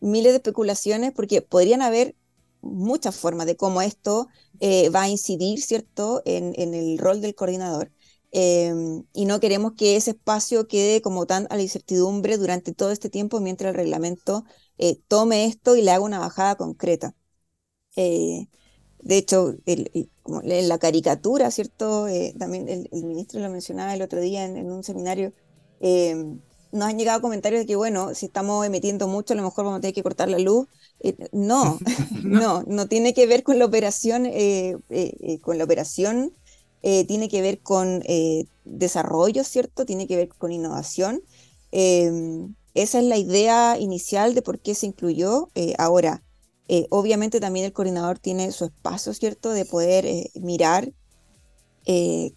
[0.00, 2.16] miles de especulaciones, porque podrían haber
[2.60, 4.26] muchas formas de cómo esto
[4.58, 7.92] eh, va a incidir, ¿cierto?, en, el rol del coordinador.
[8.32, 12.90] Em, y no queremos que ese espacio quede como tan a la incertidumbre durante todo
[12.90, 14.44] este tiempo mientras el reglamento
[14.78, 17.14] eh, tome esto y le haga una bajada concreta.
[17.96, 18.48] Eh,
[19.00, 22.06] de hecho, en la caricatura, ¿cierto?
[22.38, 25.32] también el, ministro lo mencionaba el otro día en, en un seminario,
[25.80, 26.40] em,
[26.72, 29.78] nos han llegado comentarios de que, bueno, si estamos emitiendo mucho, a lo mejor vamos
[29.78, 30.66] a tener que cortar la luz.
[31.00, 31.78] Eh, no,
[32.24, 36.32] no, no tiene que ver con la operación, eh, eh, con la operación,
[36.82, 38.02] tiene que ver con
[38.64, 39.86] desarrollo, ¿cierto?
[39.86, 41.22] Tiene que ver con innovación.
[41.70, 45.48] Em, esa es la idea inicial de por qué se incluyó.
[45.78, 46.22] ahora,
[46.90, 49.50] obviamente también el coordinador tiene su espacio, ¿cierto?
[49.50, 50.92] De poder mirar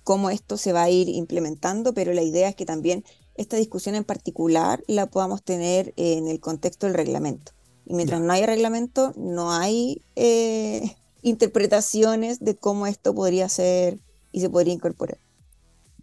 [0.03, 3.03] cómo esto se va a ir implementando, pero la idea es que también
[3.35, 7.51] esta discusión en particular la podamos tener en el contexto del reglamento.
[7.85, 13.99] Y mientras no hay reglamento, no hay eh, interpretaciones de cómo esto podría ser
[14.35, 15.17] y se podría incorporar.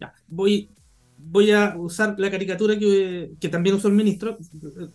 [0.01, 0.13] Ya.
[0.27, 0.71] Voy,
[1.17, 4.39] voy a usar la caricatura que, que también usó el ministro.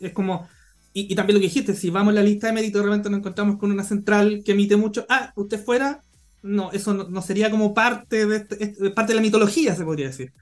[0.01, 0.49] Es como,
[0.93, 3.21] y, también lo que dijiste, si vamos a la lista de méritos, de repente nos
[3.21, 6.03] encontramos con una central que emite mucho, ah, usted fuera,
[6.43, 10.33] no, eso no, sería como parte de, este, parte de la mitología, se podría decir.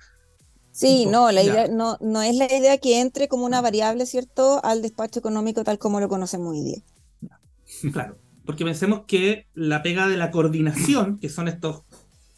[0.72, 4.64] Sí, no, la idea, no, no es la idea que entre como una variable, ¿cierto?,
[4.64, 6.82] al despacho económico tal como lo conocemos hoy día.
[7.92, 11.82] Claro, porque pensemos que la pega de la coordinación, que son estos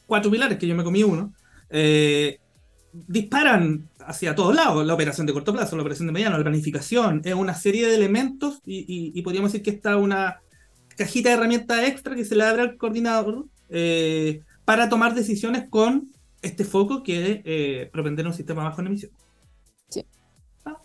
[0.08, 1.34] cuatro pilares que yo me comí uno,
[1.68, 2.40] eh,
[2.92, 7.20] disparan hacia todos lados, la operación de corto plazo, la operación de mediano, la planificación,
[7.24, 10.40] es una serie de elementos y, podríamos decir que está una
[10.96, 16.10] cajita de herramientas extra que se le abre al coordinador eh, para tomar decisiones con
[16.40, 19.12] este foco que eh, propender un sistema bajo en emisión.
[19.90, 20.04] Sí.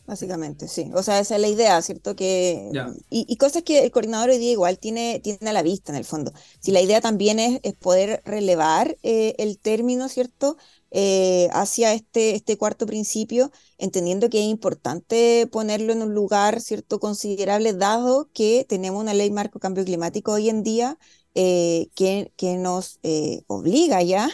[0.06, 0.92] Básicamente, sí.
[0.94, 2.13] O sea, esa es la idea, ¿cierto?
[2.13, 2.70] Que,
[3.10, 6.04] y, cosas que el coordinador hoy día igual tiene, tiene a la vista en el
[6.04, 6.34] fondo.
[6.60, 10.58] Si la idea también es, poder relevar eh, el término, ¿cierto?
[10.92, 17.00] Eh, hacia este, este cuarto principio, entendiendo que es importante ponerlo en un lugar, ¿cierto?
[17.00, 20.98] Considerable, dado que tenemos una ley marco cambio climático hoy en día
[21.34, 23.00] eh, que, que nos
[23.48, 24.30] obliga ya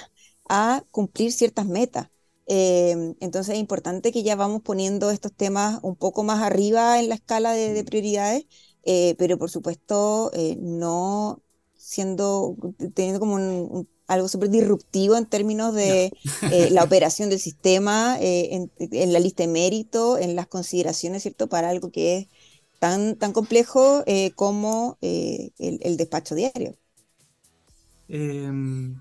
[0.50, 2.10] a cumplir ciertas metas.
[2.52, 7.08] Em, entonces es importante que ya vamos poniendo estos temas un poco más arriba en
[7.08, 8.48] la escala de, prioridades,
[8.84, 11.44] eh, pero por supuesto eh, no
[11.78, 12.58] siendo,
[12.96, 16.12] teniendo como algo súper disruptivo en términos de
[16.52, 18.72] eh, la operación del sistema, en,
[19.14, 21.50] la lista de mérito, en las consideraciones, ¿cierto?
[21.50, 22.28] Para algo que es
[22.80, 26.76] tan, tan complejo como el, el, despacho diario.
[28.08, 28.96] Em,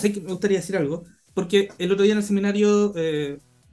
[0.00, 2.92] sé que me gustaría decir algo, porque el otro día en el seminario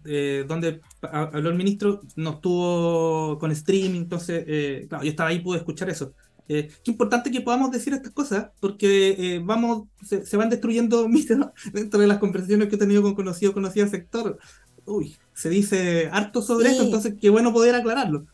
[0.05, 5.37] eh, donde habló el ministro, no estuvo con streaming, entonces, eh, claro, yo estaba ahí
[5.37, 6.13] y pude escuchar eso.
[6.47, 11.37] Eh, qué importante que podamos decir estas cosas, porque vamos, se, van destruyendo mitos
[11.73, 14.39] dentro de las conversaciones que he tenido con conocido conocido sector.
[14.85, 18.25] Uy, se dice harto sobre esto, entonces qué bueno poder aclararlo.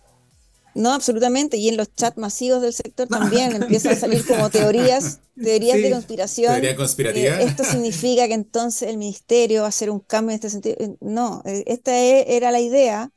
[0.75, 1.55] No, absolutamente.
[1.55, 5.89] Y en los chats masivos del sector también empiezan a salir como teorías, teorías de
[5.89, 6.51] conspiración.
[6.51, 7.41] Teoría conspirativa.
[7.41, 10.75] Eh, esto significa que entonces el ministerio va a hacer un cambio en este sentido.
[10.77, 13.09] Eh, no, eh, esta e, era la idea.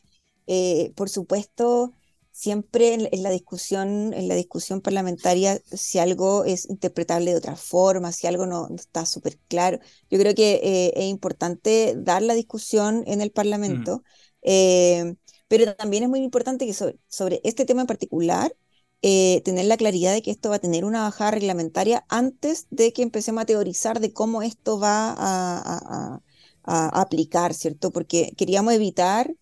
[0.95, 1.93] por supuesto,
[2.31, 8.13] siempre en, la discusión, en la discusión parlamentaria, si algo es interpretable de otra forma,
[8.13, 9.81] si algo no, está súper claro.
[10.09, 14.05] Yo creo que es importante dar la discusión en el Parlamento.
[14.45, 15.17] Mm.
[15.49, 18.55] Pero también es muy importante que sobre, este tema en particular,
[19.03, 22.93] eh, tener la claridad de que esto va a tener una bajada reglamentaria antes de
[22.93, 26.21] que empecemos a teorizar de cómo esto va a,
[26.71, 27.91] aplicar, ¿cierto?
[27.91, 29.35] Porque queríamos evitar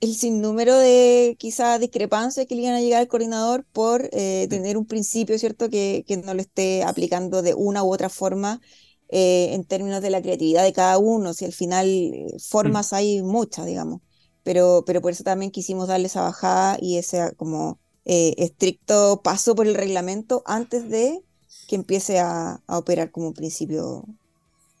[0.00, 4.76] el sinnúmero de quizás discrepancias que le iban a llegar al coordinador por eh, tener
[4.76, 5.70] un principio, ¿cierto?
[5.70, 8.60] Que, no lo esté aplicando de una u otra forma
[9.08, 12.94] eh, en términos de la creatividad de cada uno, si al final formas mm.
[12.94, 14.02] hay muchas, digamos
[14.46, 19.56] pero, pero por eso también quisimos darle esa bajada y ese como eh, estricto paso
[19.56, 21.20] por el reglamento antes de
[21.66, 24.04] que empiece a, operar como principio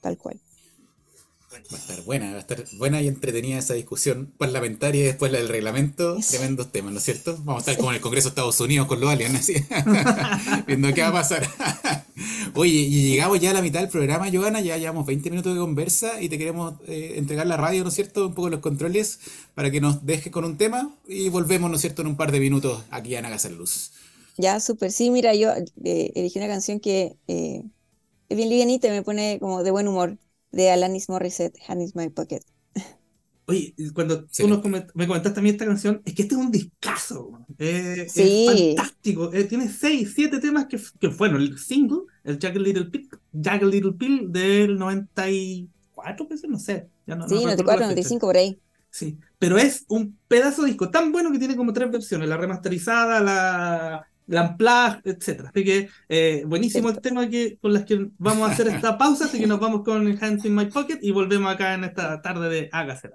[0.02, 0.38] tal cual.
[1.72, 5.32] Va a estar buena, va a estar buena y entretenida esa discusión parlamentaria y después
[5.32, 6.18] la del reglamento.
[6.28, 7.36] Tremendos temas, ¿no es cierto?
[7.44, 9.54] Vamos a estar como en el Congreso de Estados Unidos con los aliens, así,
[10.66, 11.48] viendo qué va a pasar.
[12.54, 15.60] Oye, y llegamos ya a la mitad del programa, Joana, ya llevamos 20 minutos de
[15.60, 18.26] conversa y te queremos eh, entregar la radio, ¿no es cierto?
[18.26, 19.20] Un poco los controles
[19.54, 22.32] para que nos dejes con un tema y volvemos, ¿no es cierto?, en un par
[22.32, 23.92] de minutos aquí a Nagasar Luz.
[24.38, 24.92] Ya, súper.
[24.92, 25.50] Sí, mira, yo
[25.84, 27.62] eh, elegí una canción que eh,
[28.28, 30.18] es bien livianita y me pone como de buen humor
[30.52, 32.40] de Alanis Morissette, Hand is My Pocket.
[33.48, 34.60] Oye, cuando tú nos
[34.94, 37.30] me comentaste a mí esta canción, es que este es un discazo.
[37.56, 38.12] Es
[38.46, 39.32] fantástico.
[39.32, 43.08] Eh, tiene seis, siete temas que, que fueron el single, el Jagged Little Pill,
[43.40, 46.88] Jagged Little Pill del 94, no sé.
[47.06, 48.60] Ya no, sí, 94, 95 por ahí.
[48.90, 52.36] Sí, pero es un pedazo de disco tan bueno que tiene como tres versiones, la
[52.36, 55.46] remasterizada, la, la Unplugged, etc.
[55.48, 59.26] Así que eh, buenísimo el tema que, con las que vamos a hacer esta pausa,
[59.26, 62.48] así que nos vamos con Hands in My Pocket y volvemos acá en esta tarde
[62.48, 63.10] de Hágase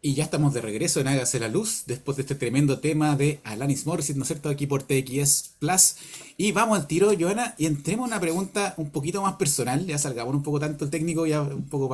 [0.00, 3.40] Y ya estamos de regreso en Hágase la Luz, después de este tremendo tema de
[3.42, 5.96] Alanis Morissette, ¿no es cierto?, aquí por TX Plus.
[6.36, 9.98] Y vamos al tiro, Joana, y entremos a una pregunta un poquito más personal, ya
[9.98, 11.88] salgamos un poco tanto el técnico, ya un poco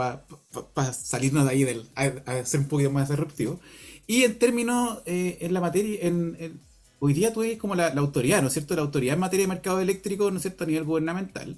[0.74, 3.58] para salirnos de ahí, del, a, ser un poquito más disruptivo.
[4.06, 6.60] Y en términos, eh, en la materia, en,
[6.98, 9.48] hoy día tú eres como la, autoridad, ¿no es cierto?, la autoridad en materia de
[9.48, 11.56] mercado eléctrico, ¿no es cierto?, a nivel gubernamental.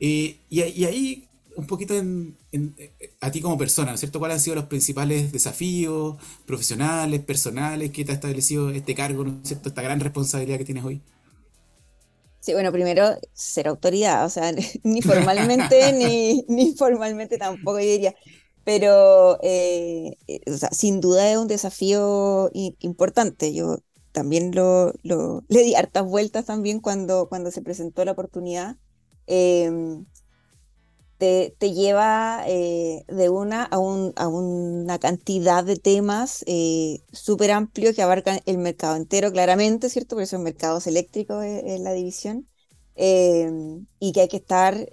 [0.00, 2.36] Eh, y, y ahí un poquito en,
[3.20, 4.18] a ti como persona, ¿no es cierto?
[4.18, 6.16] ¿Cuáles han sido los principales desafíos
[6.46, 9.68] profesionales, personales que te ha establecido este cargo, ¿no es cierto?
[9.70, 11.02] Esta gran responsabilidad que tienes hoy.
[12.40, 14.52] Sí, bueno, primero ser autoridad, o sea,
[14.84, 18.14] ni formalmente ni, ni formalmente tampoco yo diría,
[18.64, 23.52] pero eh, eh, o sea, sin duda es un desafío importante.
[23.54, 23.78] Yo
[24.12, 28.76] también lo, lo, le di hartas vueltas también cuando, cuando se presentó la oportunidad.
[29.26, 29.70] Eh,
[31.18, 37.94] te, lleva eh, de una a, un, a, una cantidad de temas eh, súper amplios
[37.94, 40.16] que abarcan el mercado entero, claramente, ¿cierto?
[40.16, 42.46] Por eso mercados eléctricos es, la división.
[42.98, 43.50] Eh,
[44.00, 44.88] y que hay que estar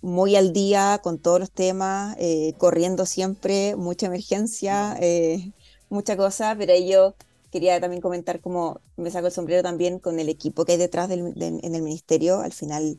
[0.00, 2.16] muy al día con todos los temas,
[2.58, 4.98] corriendo siempre, mucha emergencia,
[5.88, 7.14] mucha cosa, pero yo
[7.52, 11.08] quería también comentar cómo me saco el sombrero también con el equipo que hay detrás
[11.08, 12.40] del, en el ministerio.
[12.40, 12.98] Al final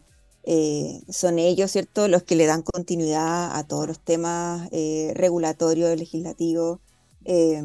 [0.51, 5.95] eh, son ellos, ¿cierto?, los que le dan continuidad a todos los temas eh, regulatorios,
[5.95, 6.79] legislativos.
[7.23, 7.61] Eh,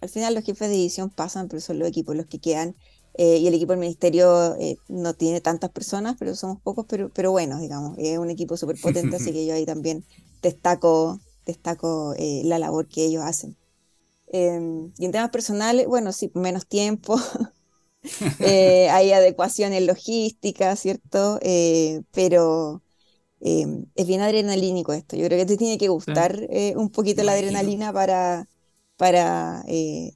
[0.00, 2.76] al final los jefes de división pasan, pero son los equipos los que quedan.
[3.18, 4.56] y el equipo del ministerio
[4.88, 7.98] no tiene tantas personas, pero somos pocos, pero, pero buenos, digamos.
[7.98, 10.04] Es un equipo súper potente, así que yo ahí también
[10.40, 13.56] destaco, destaco la labor que ellos hacen.
[14.32, 17.16] y en temas personales, bueno, sí, menos tiempo,
[18.40, 21.38] Eh, hay adecuaciones logísticas, ¿cierto?
[21.42, 22.82] Eh, pero
[23.40, 25.16] eh, es bien adrenalínico esto.
[25.16, 28.48] Yo creo que te tiene que gustar un poquito la adrenalina para,
[28.96, 29.64] para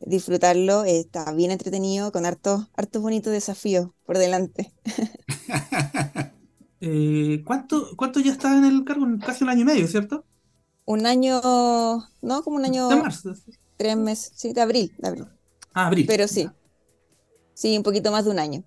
[0.07, 0.85] disfrutarlo.
[0.85, 4.73] Está bien entretenido, con hartos, hartos bonitos desafíos por delante.
[7.45, 9.07] ¿cuánto, ¿Cuánto ya está en el cargo?
[9.25, 10.25] Casi un año y medio, ¿cierto?
[10.85, 11.41] Un año,
[12.23, 12.89] no, como un año.
[12.89, 13.35] De marzo.
[13.77, 15.27] Tres meses, sí, de abril, de abril.
[15.75, 16.07] Ah, abril.
[16.07, 16.49] Pero sí,
[17.55, 18.65] Sí, un poquito más de un año.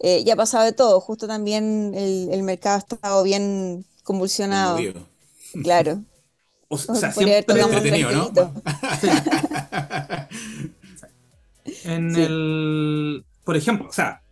[0.00, 4.78] Eh, ya ha pasado de todo, justo también el, mercado ha estado bien convulsionado.
[5.62, 6.02] Claro.
[6.74, 8.32] O sea, siempre entretenido, ¿no?
[11.84, 14.22] en el, por ejemplo, o sea,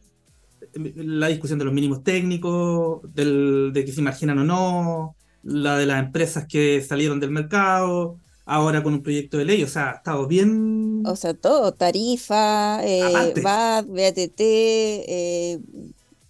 [0.73, 5.85] la discusión de los mínimos técnicos, del, de que se marginan o no, la de
[5.85, 8.19] las empresas que salieron del mercado,
[8.51, 11.03] ahora con un proyecto de ley, o sea, ha estado bien...
[11.07, 15.61] O sea, todo, tarifa, eh, VAT, BATT, eh,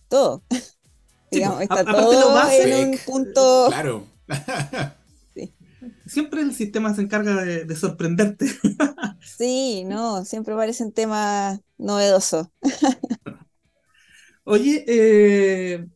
[0.08, 0.42] todo.
[1.30, 3.66] Digamos, está todo en un punto...
[3.68, 4.06] Claro.
[6.06, 8.46] Siempre el sistema se encarga de, sorprenderte.
[9.38, 12.48] sí, no, siempre parecen temas novedosos.
[14.44, 15.86] Oye, eh,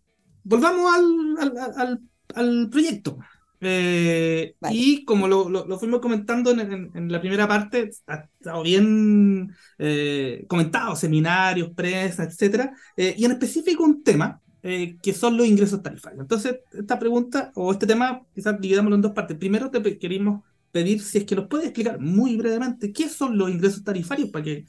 [0.45, 2.01] volvamos al,
[2.35, 3.19] al proyecto.
[3.61, 10.97] Eh, y como lo, fuimos comentando en, la primera parte, ha estado bien eh, comentado,
[10.97, 12.71] seminarios, prensa, etc.
[12.97, 16.23] Eh, y en específico un tema que son los ingresos tarifarios.
[16.23, 19.37] Entonces, esta pregunta o este tema, quizás dividámoslo en dos partes.
[19.37, 23.51] Primero, te querimos pedir si es que nos puedes explicar muy brevemente qué son los
[23.51, 24.64] ingresos tarifarios para que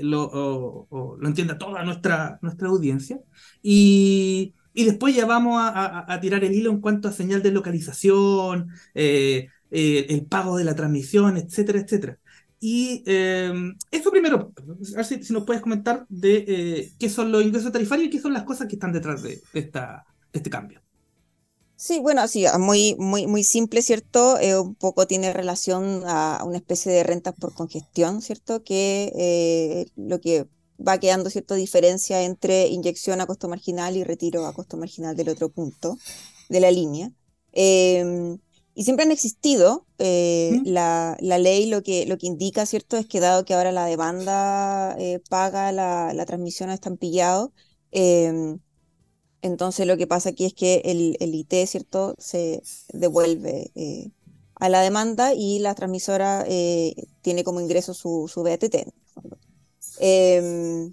[0.00, 3.20] lo, lo, entienda toda nuestra, nuestra audiencia.
[3.62, 8.70] Y y después ya vamos a, tirar el hilo en cuanto a señal de localización,
[8.94, 12.18] eh, eh, el pago de la transmisión, etcétera, etcétera.
[12.58, 17.44] Y em, eso primero, a ver si, nos puedes comentar de eh, qué son los
[17.44, 20.82] ingresos tarifarios y qué son las cosas que están detrás de, esta, este cambio.
[21.76, 24.38] Sí, bueno, así, muy, muy, muy simple, ¿cierto?
[24.60, 28.64] un poco tiene relación a una especie de rentas por congestión, ¿cierto?
[28.64, 30.46] Que lo que
[30.78, 35.28] va quedando cierta diferencia entre inyección a costo marginal y retiro a costo marginal del
[35.28, 35.96] otro punto
[36.48, 37.12] de la línea.
[37.52, 38.38] Em,
[38.74, 39.86] y siempre han existido.
[39.98, 43.86] Eh, la, ley lo que, lo que indica, ¿cierto?, es que dado que ahora la
[43.86, 47.52] demanda eh, paga la, transmisión a estampillado,
[47.92, 48.58] em,
[49.42, 54.10] entonces lo que pasa aquí es que el, el IT, ¿cierto?, se devuelve eh,
[54.56, 56.44] a la demanda y la transmisora
[57.22, 58.88] tiene como ingreso su, su BATT.
[59.98, 60.92] Em,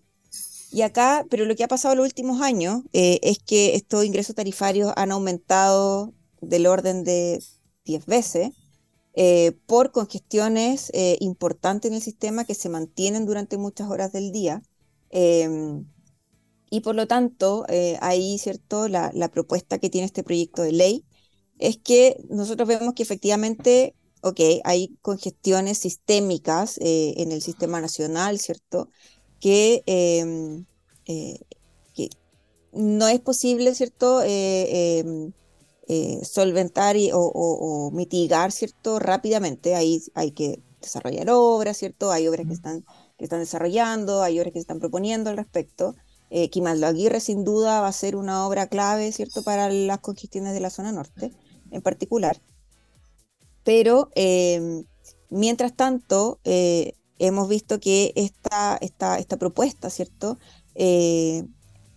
[0.72, 4.06] y acá, pero lo que ha pasado en los últimos años eh, es que estos
[4.06, 7.44] ingresos tarifarios han aumentado del orden de
[7.86, 8.52] 10 veces
[9.66, 14.64] por congestiones importantes en el sistema que se mantienen durante muchas horas del día.
[15.10, 15.86] Em,
[16.74, 18.88] y por lo tanto, eh, ahí, ¿cierto?
[18.88, 21.06] La, propuesta que tiene este proyecto de ley
[21.60, 28.40] es que nosotros vemos que efectivamente, ok, hay congestiones sistémicas eh, en el sistema nacional,
[28.40, 28.90] ¿cierto?
[29.40, 30.66] Que, em,
[31.06, 31.40] eh,
[32.74, 34.22] no es posible, ¿cierto?
[34.24, 35.34] Em,
[36.24, 39.00] solventar y, o, mitigar, ¿cierto?
[39.00, 39.76] Rápidamente.
[39.76, 42.12] Ahí hay que desarrollar obras, ¿cierto?
[42.12, 42.86] Hay obras que están,
[43.18, 45.96] que están desarrollando, hay obras que se están proponiendo al respecto.
[46.30, 50.54] Eh, Quimaldo Aguirre sin duda va a ser una obra clave, ¿cierto?, para las congestiones
[50.54, 51.34] de la zona norte
[51.72, 52.42] en particular.
[53.64, 54.86] Pero em,
[55.30, 60.38] mientras tanto, eh, hemos visto que esta, esta, esta propuesta, ¿cierto?,
[60.76, 61.44] eh,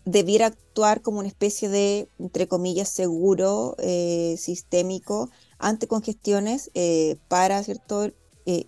[0.05, 3.75] debiera actuar como una especie de, entre comillas, seguro
[4.37, 6.71] sistémico ante congestiones
[7.29, 8.11] para, ¿cierto?,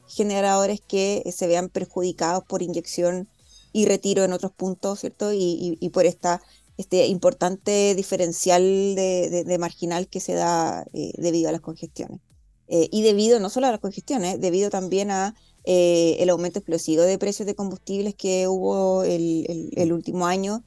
[0.08, 3.28] generadores que se vean perjudicados por inyección
[3.76, 5.34] y retiro en otros puntos, ¿cierto?
[5.34, 6.40] Y, por esta,
[6.78, 12.20] este importante diferencial de, marginal que se da eh, debido a las congestiones.
[12.68, 17.02] Eh, y debido no solo a las congestiones, debido también a eh, el aumento explosivo
[17.02, 20.64] de precios de combustibles que hubo el, último año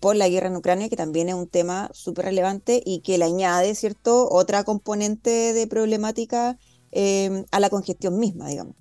[0.00, 3.26] por la guerra en Ucrania, que también es un tema súper relevante y que le
[3.26, 6.58] añade, ¿cierto?, otra componente de problemática
[7.50, 8.74] a la congestión misma, digamos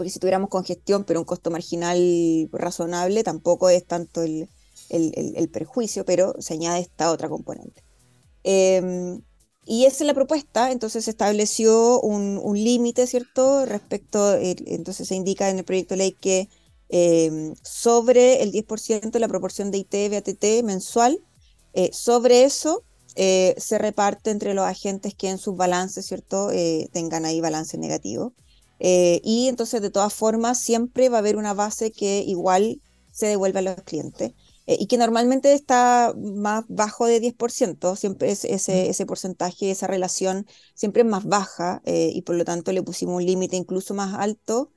[0.00, 4.48] porque si tuviéramos congestión, pero un costo marginal razonable, tampoco es tanto el,
[5.52, 7.84] perjuicio, pero se añade esta otra componente.
[8.42, 9.20] Em,
[9.70, 13.64] y esa es la propuesta, entonces se estableció un, límite, ¿cierto?
[13.66, 16.48] Respecto, entonces se indica en el proyecto de ley que
[16.88, 21.20] em, sobre el 10% de la proporción de IT, BATT mensual,
[21.74, 22.82] eh, sobre eso
[23.14, 26.50] eh, se reparte entre los agentes que en sus balances, ¿cierto?
[26.50, 28.32] Eh, tengan ahí balance negativo.
[28.80, 32.80] Eh, y entonces, de todas formas, siempre va a haber una base que igual
[33.12, 34.32] se devuelve a los clientes
[34.66, 39.86] eh, y que normalmente está más bajo de 10%, siempre es ese, ese porcentaje, esa
[39.86, 43.94] relación siempre es más baja eh, y por lo tanto le pusimos un límite incluso
[43.94, 44.72] más alto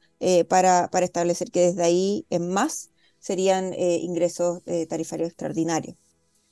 [0.48, 5.98] para, para, establecer que desde ahí en más serían ingresos tarifarios extraordinarios.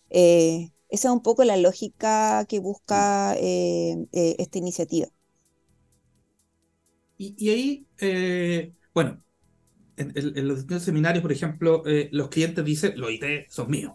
[0.10, 5.08] esa es un poco la lógica que busca esta iniciativa.
[7.24, 9.24] Y, ahí, eh, bueno,
[9.98, 13.94] en, los distintos seminarios, por ejemplo, eh, los clientes dicen, los IT son míos.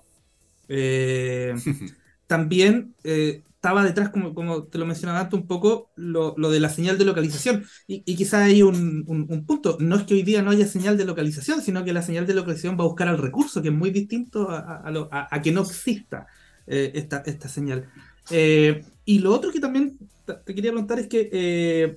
[0.68, 1.54] Eh,
[2.26, 6.98] también estaba detrás, como, como te lo mencionaba antes, un poco lo, de la señal
[6.98, 7.64] de localización.
[7.86, 9.04] Y, y quizás hay un,
[9.46, 9.76] punto.
[9.80, 12.34] No es que hoy día no haya señal de localización, sino que la señal de
[12.34, 16.26] localización va a buscar al recurso, que es muy distinto a, que no exista
[16.66, 17.88] esta, esta señal.
[18.30, 21.96] y lo otro que también te quería preguntar es que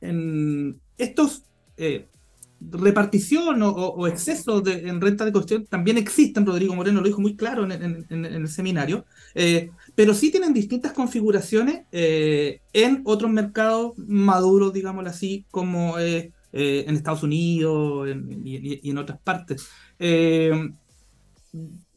[0.00, 1.44] en estos
[1.76, 2.06] eh,
[2.60, 7.36] repartición o, exceso de, en renta de cuestión también existen, Rodrigo Moreno lo dijo muy
[7.36, 14.72] claro en, el seminario, eh, pero sí tienen distintas configuraciones eh, en otros mercados maduros,
[14.72, 18.08] digámoslo así, como en Estados Unidos
[18.44, 19.68] y, en otras partes.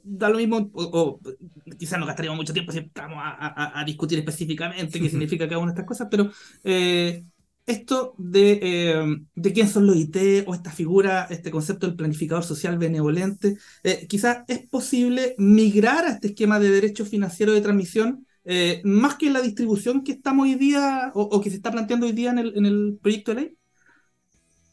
[0.03, 1.19] da lo mismo, o,
[1.77, 5.81] quizás nos gastaríamos mucho tiempo si vamos a, discutir específicamente qué significa cada una de
[5.81, 6.31] estas cosas, pero
[7.71, 12.43] esto de, eh, de quién son los IT o esta figura, este concepto del planificador
[12.43, 18.27] social benevolente, eh, quizás es posible migrar a este esquema de derechos financieros de transmisión
[18.43, 22.11] eh, más que la distribución que estamos hoy día o, que se está planteando hoy
[22.11, 23.57] día en el, en el, proyecto de ley?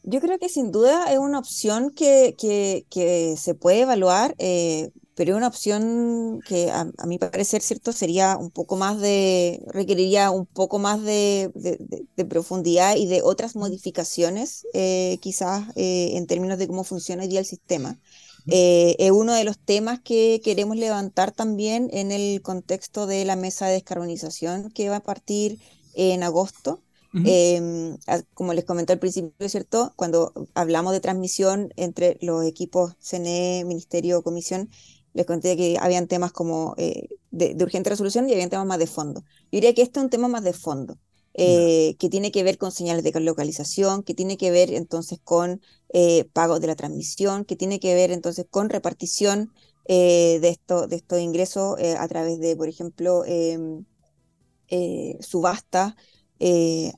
[0.03, 4.35] Yo creo que sin duda es una opción que, que se puede evaluar
[5.19, 7.91] pero una opción que a, mi parecer, ¿cierto?
[7.91, 11.51] Sería un poco más de, requeriría un poco más de,
[12.29, 17.41] profundidad y de otras modificaciones, eh, quizás eh, en términos de cómo funciona hoy día
[17.41, 17.99] el sistema.
[18.47, 23.35] Eh, es uno de los temas que queremos levantar también en el contexto de la
[23.35, 25.59] mesa de descarbonización que va a partir
[25.95, 26.81] en agosto.
[27.11, 27.97] Em,
[28.35, 29.93] como les comenté al principio, ¿cierto?
[29.95, 34.69] Cuando hablamos de transmisión entre los equipos CNE, Ministerio, Comisión,
[35.13, 38.87] les conté que habían temas como eh, de, urgente resolución y habían temas más de
[38.87, 39.21] fondo.
[39.21, 40.97] Yo diría que este es un tema más de fondo,
[41.33, 45.61] eh, que tiene que ver con señales de localización, que tiene que ver entonces con
[45.93, 49.51] eh, pagos de la transmisión, que tiene que ver entonces con repartición
[49.87, 53.85] de, esto, de estos ingresos a través de, por ejemplo, em,
[55.19, 55.95] subasta.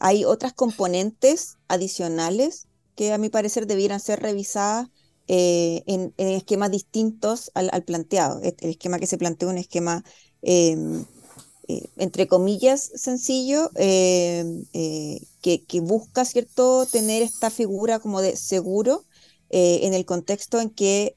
[0.02, 4.90] hay otras componentes adicionales que a mi parecer debieran ser revisadas
[5.28, 8.42] en, esquemas distintos al, planteado.
[8.42, 10.04] El esquema que se planteó un esquema
[10.42, 11.06] em,
[11.72, 14.44] eh, entre comillas, sencillo, eh,
[14.74, 19.06] eh, que, busca, ¿cierto?, tener esta figura como de seguro
[19.54, 21.16] en el contexto en que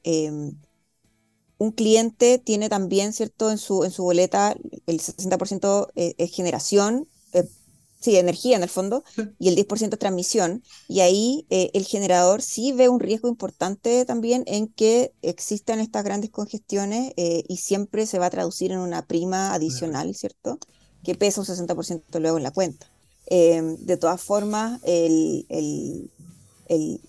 [1.57, 4.55] un cliente tiene también, ¿cierto?, en su, en su boleta
[4.87, 7.07] el 60% es generación,
[8.05, 9.03] sí, energía en el fondo,
[9.39, 10.63] y el 10% es transmisión.
[10.87, 16.03] Y ahí eh, el generador sí ve un riesgo importante también en que existan estas
[16.03, 20.59] grandes congestiones eh, y siempre se va a traducir en una prima adicional, ¿cierto?
[21.03, 22.87] Que pesa un 60% luego en la cuenta.
[23.27, 24.79] Em, de todas formas,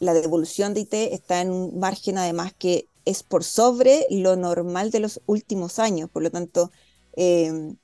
[0.01, 4.91] la devolución de IT está en un margen además que es por sobre lo normal
[4.91, 6.71] de los últimos años, por lo tanto,
[7.13, 7.77] em,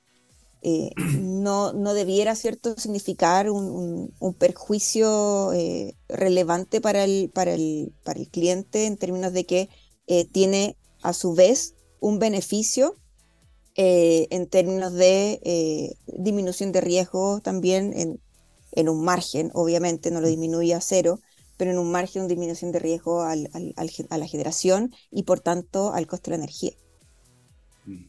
[0.65, 2.75] eh, no, no, debiera ¿cierto?
[2.77, 9.45] significar un, perjuicio eh, relevante para el, para, el, para el cliente en términos de
[9.45, 9.69] que
[10.07, 12.95] eh, tiene a su vez un beneficio
[13.75, 18.21] en términos de disminución de riesgo también en,
[18.71, 21.19] en, un margen, obviamente no lo disminuye a cero,
[21.57, 25.91] pero en un margen de disminución de riesgo al, a la generación y por tanto
[25.91, 26.73] al costo de la energía.
[27.85, 28.05] Mm.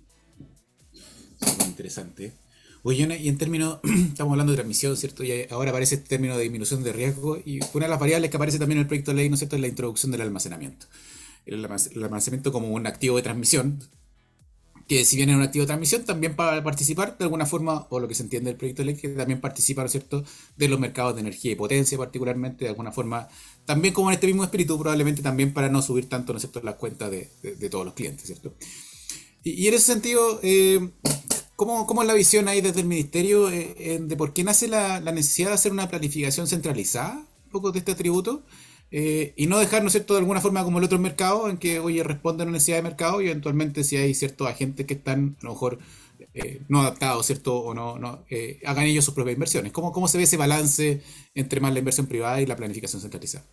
[1.66, 2.43] interesante.
[2.87, 3.78] Oye, y en términos,
[4.11, 5.24] estamos hablando de transmisión, ¿cierto?
[5.24, 8.37] Y ahora aparece este término de disminución de riesgo y una de las variables que
[8.37, 10.87] aparece también en el proyecto de ley, ¿no es cierto?, es la introducción del almacenamiento.
[11.47, 13.82] El, almacenamiento como un activo de transmisión,
[14.87, 18.01] que si bien es un activo de transmisión, también para participar de alguna forma, o
[18.01, 20.22] lo que se entiende del proyecto de ley, que también participa, ¿no es cierto?,
[20.59, 23.28] de los mercados de energía y potencia particularmente, de alguna forma,
[23.64, 26.61] también como en este mismo espíritu, probablemente también para no subir tanto, ¿no es cierto?,
[26.62, 27.30] las cuentas de,
[27.70, 28.53] todos los clientes, ¿cierto?
[29.43, 30.91] Y, en ese sentido, eh,
[31.57, 35.00] ¿Cómo, ¿Cómo, es la visión ahí desde el ministerio eh, de por qué nace la,
[35.00, 38.42] necesidad de hacer una planificación centralizada un poco de este atributo?
[38.90, 41.78] Eh, y no dejar, ¿no cierto?, de alguna forma como el otro mercado, en que,
[41.80, 45.36] oye, responden a una necesidad de mercado y eventualmente si hay ciertos agentes que están,
[45.40, 45.78] a lo mejor,
[46.34, 48.24] eh, no adaptados, ¿cierto?, o no, no
[48.66, 49.72] hagan ellos sus propias inversiones.
[49.72, 51.02] ¿Cómo, ¿Cómo se ve ese balance
[51.34, 53.44] entre más la inversión privada y la planificación centralizada?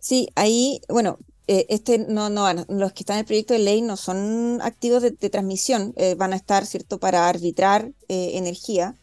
[0.00, 1.18] Sí, ahí, bueno,
[1.52, 5.02] eh, este no, no los que están en el proyecto de ley no son activos
[5.02, 8.94] de, transmisión, eh, van a estar, ¿cierto?, para arbitrar eh, energía,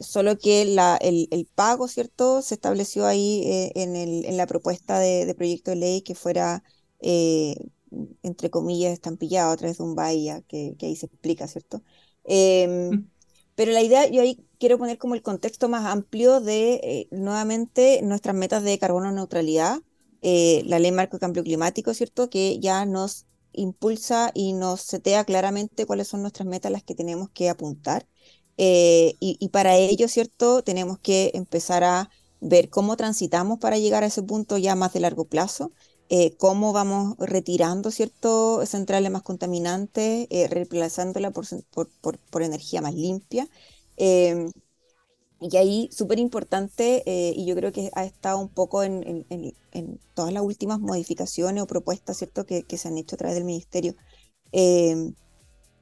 [0.00, 5.34] solo que la, el, pago, ¿cierto?, se estableció ahí en, el, en, la propuesta de,
[5.34, 6.62] proyecto de ley que fuera,
[7.00, 11.82] entre comillas, estampillado a través de un bahía, que, que ahí se explica, ¿cierto?
[12.24, 13.08] Em.
[13.54, 18.36] Pero la idea, yo ahí quiero poner como el contexto más amplio de, nuevamente, nuestras
[18.36, 19.80] metas de carbono neutralidad,
[20.22, 22.30] eh, la ley marco de cambio climático, ¿cierto?
[22.30, 27.30] Que ya nos impulsa y nos setea claramente cuáles son nuestras metas las que tenemos
[27.30, 28.06] que apuntar.
[28.56, 30.62] Eh, y, para ello, ¿cierto?
[30.64, 32.10] Tenemos que empezar a
[32.40, 35.72] ver cómo transitamos para llegar a ese punto ya más de largo plazo,
[36.08, 38.64] eh, cómo vamos retirando, ¿cierto?
[38.66, 43.48] Centrales más contaminantes, reemplazándola por, por, por, energía más limpia.
[45.40, 49.24] Y ahí, súper importante, eh, y yo creo que ha estado un poco en,
[50.14, 52.44] todas las últimas modificaciones o propuestas ¿cierto?
[52.44, 53.94] Que, se han hecho a través del ministerio.
[54.50, 55.14] Em,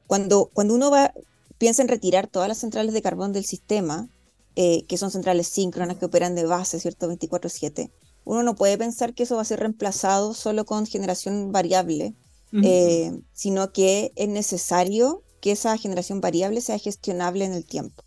[0.06, 1.12] cuando, cuando uno va,
[1.58, 4.08] piensa en retirar todas las centrales de carbón del sistema,
[4.56, 7.08] eh, que son centrales síncronas que operan de base, ¿cierto?
[7.08, 7.90] 24/7,
[8.24, 12.14] uno no puede pensar que eso va a ser reemplazado solo con generación variable,
[12.62, 18.02] eh, sino que es necesario que esa generación variable sea gestionable en el tiempo.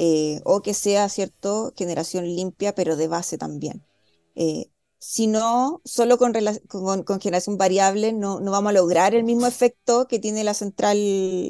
[0.00, 3.84] Eh, o que sea, ¿cierto?, generación limpia, pero de base también.
[4.36, 6.32] Eh, si no, solo con,
[7.04, 10.96] con, generación variable no, no, vamos a lograr el mismo efecto que tiene la central,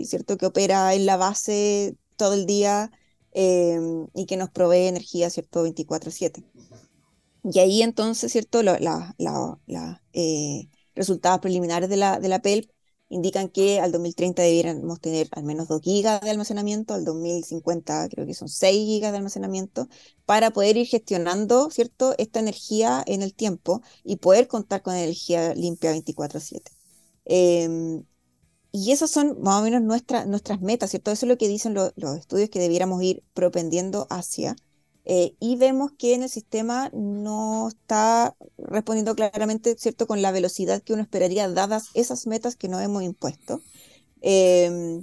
[0.06, 2.90] ¿cierto?, que opera en la base todo el día
[3.32, 6.42] em, y que nos provee energía, ¿cierto?, 24/7.
[7.44, 9.14] Y ahí entonces, ¿cierto?, los la,
[10.14, 12.70] eh, resultados preliminares de la, de la PELP
[13.08, 18.26] indican que al 2030 debiéramos tener al menos 2 gigas de almacenamiento, al 2050 creo
[18.26, 19.88] que son 6 gigas de almacenamiento,
[20.26, 25.54] para poder ir gestionando, ¿cierto?, esta energía en el tiempo y poder contar con energía
[25.54, 26.72] limpia 24/7.
[27.24, 28.04] Em,
[28.72, 31.10] y esas son más o menos nuestras nuestras metas, ¿cierto?
[31.12, 34.56] Eso es lo que dicen los estudios que debiéramos ir propendiendo hacia.
[35.10, 40.82] Eh, y vemos que en el sistema no está respondiendo claramente, ¿cierto?, con la velocidad
[40.82, 43.62] que uno esperaría, dadas esas metas que nos hemos impuesto.
[44.20, 45.02] Em,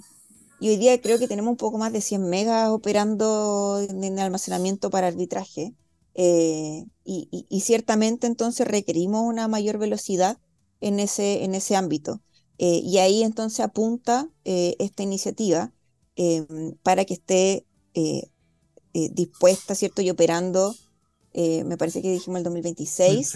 [0.60, 4.92] y hoy día creo que tenemos un poco más de 100 megas operando en, almacenamiento
[4.92, 5.74] para arbitraje.
[6.14, 10.38] Eh, y, ciertamente entonces requerimos una mayor velocidad
[10.82, 12.22] en ese, en ese ámbito.
[12.58, 15.74] y ahí entonces apunta esta iniciativa
[16.84, 17.66] para que esté
[19.14, 20.02] dispuesta, ¿cierto?
[20.02, 20.76] Y operando,
[21.34, 23.36] me parece que dijimos el 2026.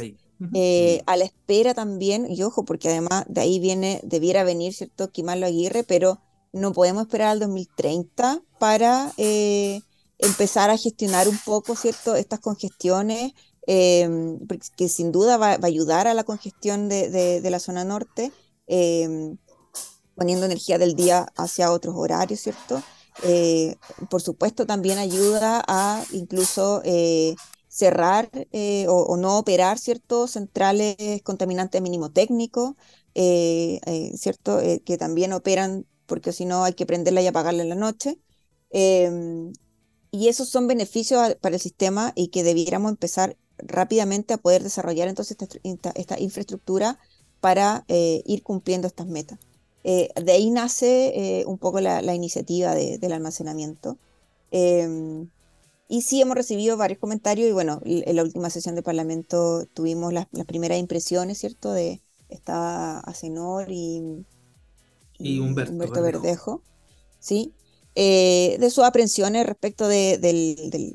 [1.05, 5.11] a la espera también, y ojo, porque además de ahí viene, debiera venir, ¿cierto?
[5.11, 9.81] Quimalo Aguirre, pero no podemos esperar al 2030 para eh,
[10.17, 13.33] empezar a gestionar un poco, ¿cierto?, estas congestiones,
[13.67, 14.39] em,
[14.75, 18.31] que sin duda va, a ayudar a la congestión de, la zona norte,
[18.67, 19.37] em,
[20.15, 22.81] poniendo energía del día hacia otros horarios, ¿cierto?
[23.23, 23.75] Eh,
[24.09, 27.35] por supuesto, también ayuda a incluso eh,
[27.67, 28.29] cerrar
[28.87, 32.75] o, no operar, ¿cierto?, centrales contaminantes mínimo técnico,
[33.13, 38.19] ¿cierto?, que también operan porque si no hay que prenderla y apagarla en la noche.
[38.71, 39.53] Em,
[40.11, 45.07] y esos son beneficios para el sistema y que debiéramos empezar rápidamente a poder desarrollar
[45.07, 45.37] entonces
[45.95, 46.99] esta, infraestructura
[47.39, 49.39] para eh, ir cumpliendo estas metas.
[49.83, 53.97] Eh, de ahí nace eh, un poco la, iniciativa del almacenamiento.
[54.51, 55.29] Em,
[55.87, 60.13] y sí hemos recibido varios comentarios y bueno, en la última sesión de Parlamento tuvimos
[60.13, 61.73] las, las primeras impresiones, ¿cierto?
[61.73, 64.25] De estaba Acenor y,
[65.17, 66.63] y Humberto, Verdejo.
[67.19, 67.53] ¿sí?
[67.95, 70.13] Eh, de sus aprensiones respecto de,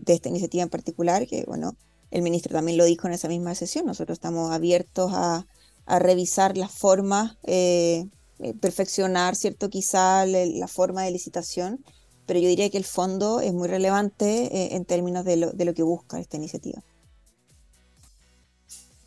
[0.07, 1.77] esta iniciativa en particular, que bueno,
[2.11, 5.47] el ministro también lo dijo en esa misma sesión, nosotros estamos abiertos a,
[5.87, 8.07] revisar las formas, eh,
[8.41, 9.71] eh, perfeccionar, ¿cierto?
[9.71, 11.85] Quizá la forma de licitación,
[12.27, 15.75] pero yo diría que el fondo es muy relevante en términos de lo, de lo
[15.75, 16.83] que busca esta iniciativa.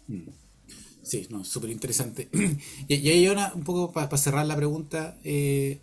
[0.07, 0.29] Mm.
[1.07, 2.27] Sí, no, súper interesante.
[2.87, 5.79] y, ahí, una, un poco para cerrar la pregunta, eh,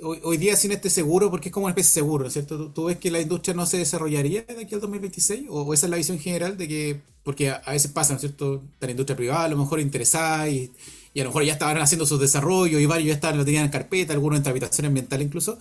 [0.00, 2.70] hoy, día sin este seguro, porque es como una especie de seguro, ¿cierto?
[2.72, 5.46] ¿Tú, ves que la industria no se desarrollaría de aquí al 2026?
[5.48, 8.64] ¿O, esa es la visión general de que, porque a, veces pasa, ¿no cierto?
[8.80, 10.72] La industria privada a lo mejor interesada y,
[11.20, 13.70] a lo mejor ya estaban haciendo sus desarrollos y varios ya estaban, lo tenían en
[13.70, 15.58] carpeta, algunos en tramitación ambiental incluso.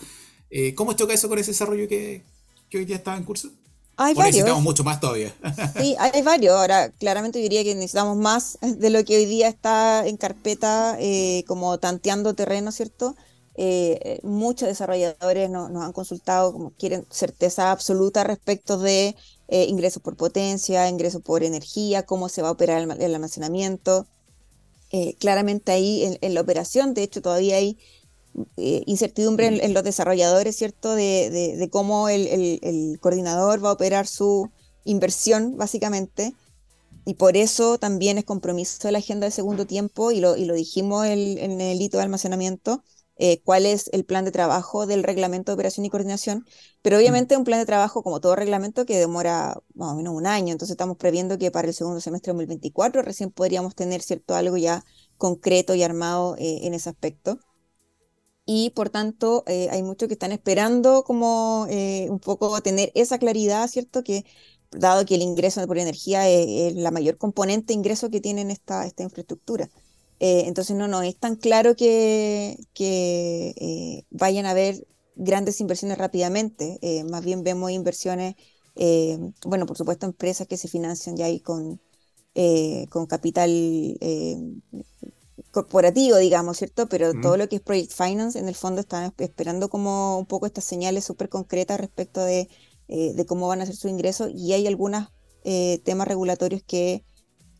[0.49, 2.23] Eh, ¿Cómo choca eso con ese desarrollo que,
[2.69, 3.49] que hoy día estaba en curso?
[3.99, 4.35] Hay varios.
[4.35, 5.33] necesitamos mucho más todavía.
[5.77, 6.55] Sí, hay varios.
[6.55, 11.43] Ahora, claramente diría que necesitamos más de lo que hoy día está en carpeta, eh,
[11.47, 13.15] como tanteando terreno, ¿cierto?
[13.59, 19.15] Eh, muchos desarrolladores nos han consultado, como quieren certeza absoluta respecto de
[19.47, 24.05] eh, ingresos por potencia, ingresos por energía, cómo se va a operar el, almacenamiento.
[25.19, 27.77] Claramente ahí en, la operación, de hecho, todavía hay
[28.57, 30.95] eh, incertidumbre en, los desarrolladores, ¿cierto?
[30.95, 34.49] De, cómo el, coordinador va a operar su
[34.85, 36.33] inversión, básicamente.
[37.05, 40.45] Y por eso también es compromiso de la agenda de segundo tiempo, y lo, y
[40.45, 42.83] lo dijimos en el hito de almacenamiento,
[43.19, 46.45] eh, cuál es el plan de trabajo del reglamento de operación y coordinación,
[46.81, 50.27] pero obviamente un plan de trabajo, como todo reglamento, que demora más o menos un
[50.27, 54.35] año, entonces estamos previendo que para el segundo semestre de 2024 recién podríamos tener cierto
[54.35, 54.83] algo ya
[55.17, 57.39] concreto y armado eh, en ese aspecto
[58.47, 63.19] y por tanto eh, hay muchos que están esperando como eh, un poco tener esa
[63.19, 64.03] claridad, ¿cierto?
[64.03, 64.25] Que
[64.71, 68.85] dado que el ingreso por energía es, la mayor componente de ingreso que tienen esta,
[68.85, 69.69] esta infraestructura.
[70.19, 76.79] Eh, entonces no, no es tan claro que, que vayan a haber grandes inversiones rápidamente,
[77.09, 78.35] más bien vemos inversiones,
[79.45, 81.81] bueno, por supuesto empresas que se financian ya ahí con,
[82.89, 83.97] con capital
[85.51, 86.87] corporativo, digamos, ¿cierto?
[86.87, 90.45] Pero todo lo que es Project Finance, en el fondo están esperando como un poco
[90.45, 92.47] estas señales súper concretas respecto de,
[92.87, 94.29] eh, de, cómo van a ser sus ingresos.
[94.33, 95.09] Y hay algunos
[95.43, 97.03] eh, temas regulatorios que,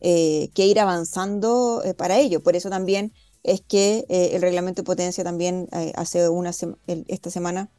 [0.00, 2.42] eh, que ir avanzando para ello.
[2.42, 6.50] Por eso también es que el reglamento de potencia también hace una
[6.86, 7.70] esta semana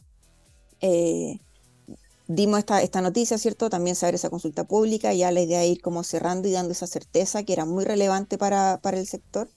[2.30, 3.70] dimos esta, esta noticia, ¿cierto?
[3.70, 6.88] También saber esa consulta pública, ya la idea de ir como cerrando y dando esa
[6.88, 9.50] certeza que era muy relevante para, para el sector.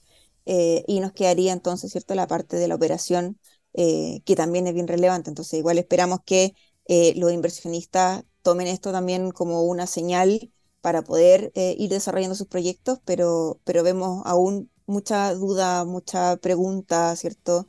[0.45, 3.39] Eh, y nos quedaría entonces, ¿cierto?, la parte de la operación,
[3.73, 5.29] eh, que también es bien relevante.
[5.29, 6.55] Entonces, igual esperamos que
[6.87, 10.51] eh, los inversionistas tomen esto también como una señal
[10.83, 17.65] para poder ir desarrollando sus proyectos, pero, pero vemos aún mucha duda, mucha pregunta, ¿cierto?,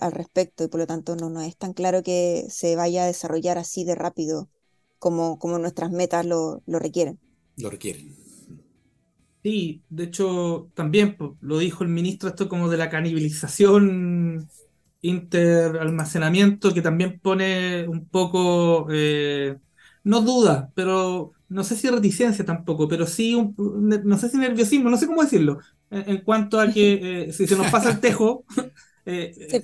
[0.00, 3.06] al respecto, y por lo tanto no, no es tan claro que se vaya a
[3.06, 4.50] desarrollar así de rápido
[4.98, 7.20] como, como nuestras metas lo, lo requieren.
[7.56, 8.16] Lo requieren.
[9.42, 14.48] Sí, de hecho, también lo dijo el ministro, esto como de la canibalización
[15.00, 19.56] interalmacenamiento, que también pone un poco, eh,
[20.08, 24.96] no duda, pero no sé si reticencia tampoco, pero sí, no sé si nerviosismo, no
[24.96, 25.58] sé cómo decirlo,
[25.90, 28.46] en, cuanto a que eh, si se nos pasa el tejo,
[29.04, 29.62] eh,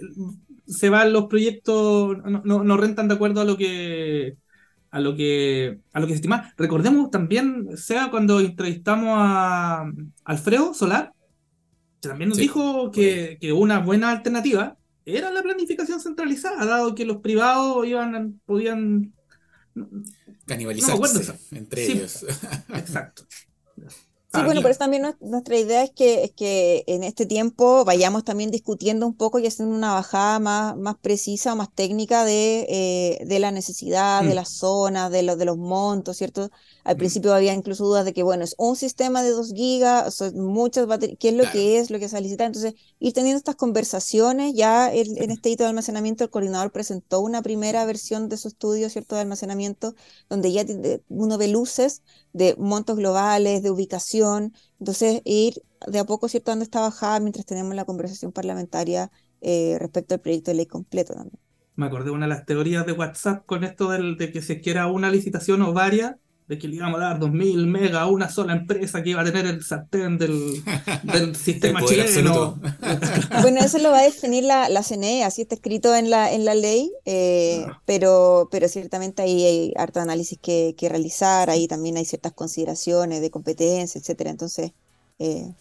[0.66, 4.36] se van los proyectos, no, no rentan de acuerdo a lo que
[4.90, 6.53] a lo que, a lo que se estima.
[6.57, 9.90] Recordemos también, sea cuando entrevistamos a
[10.24, 11.12] Alfredo Solar,
[12.01, 14.76] también nos dijo que, que, una buena alternativa
[15.07, 19.14] era la planificación centralizada, dado que los privados iban, podían
[20.47, 22.24] canibalizarse entre ellos.
[22.68, 23.24] Exacto.
[24.35, 28.51] Sí, bueno, pero también nuestra idea es que, es que en este tiempo vayamos también
[28.51, 33.24] discutiendo un poco y haciendo una bajada más, más precisa o más técnica de, eh,
[33.24, 34.35] de la necesidad, de mm.
[34.35, 36.51] las zonas, de, los de los montos, ¿cierto?
[36.82, 36.99] Al mm.
[36.99, 40.87] principio había incluso dudas de que, bueno, es un sistema de 2 gigas, son muchas
[40.87, 44.55] baterías, ¿qué es lo que es, lo que se va Entonces, ir teniendo estas conversaciones,
[44.55, 48.91] ya en este hito de almacenamiento, el coordinador presentó una primera versión de su estudio,
[48.91, 49.95] ¿cierto?, de almacenamiento,
[50.28, 50.64] donde ya
[51.09, 54.24] uno ve luces de montos globales, de ubicación,
[54.79, 55.55] entonces ir
[55.87, 59.11] de a poco, ¿cierto?, dando esta bajada mientras tenemos la conversación parlamentaria
[59.41, 61.39] eh, respecto al proyecto de ley completo también.
[61.77, 64.61] Me acordé de una de las teorías de WhatsApp con esto del, de que se
[64.61, 66.16] quiera una licitación o varias,
[66.47, 69.24] de que le íbamos a dar 2.000 megas a una sola empresa que iba a
[69.24, 70.62] tener el sartén del,
[71.03, 72.61] del sistema chileno.
[73.42, 76.45] bueno, eso lo va a definir la, la CNE, así está escrito en la, en
[76.45, 77.80] la ley, eh, ah.
[77.86, 83.22] pero, pero ciertamente ahí hay harto análisis que, que, realizar, ahí también hay ciertas consideraciones
[83.22, 84.30] de competencia, etcétera.
[84.30, 84.72] Entonces,
[85.18, 85.55] eh,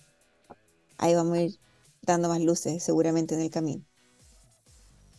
[0.98, 1.60] ahí vamos a ir
[2.02, 3.84] dando más luces seguramente en el camino.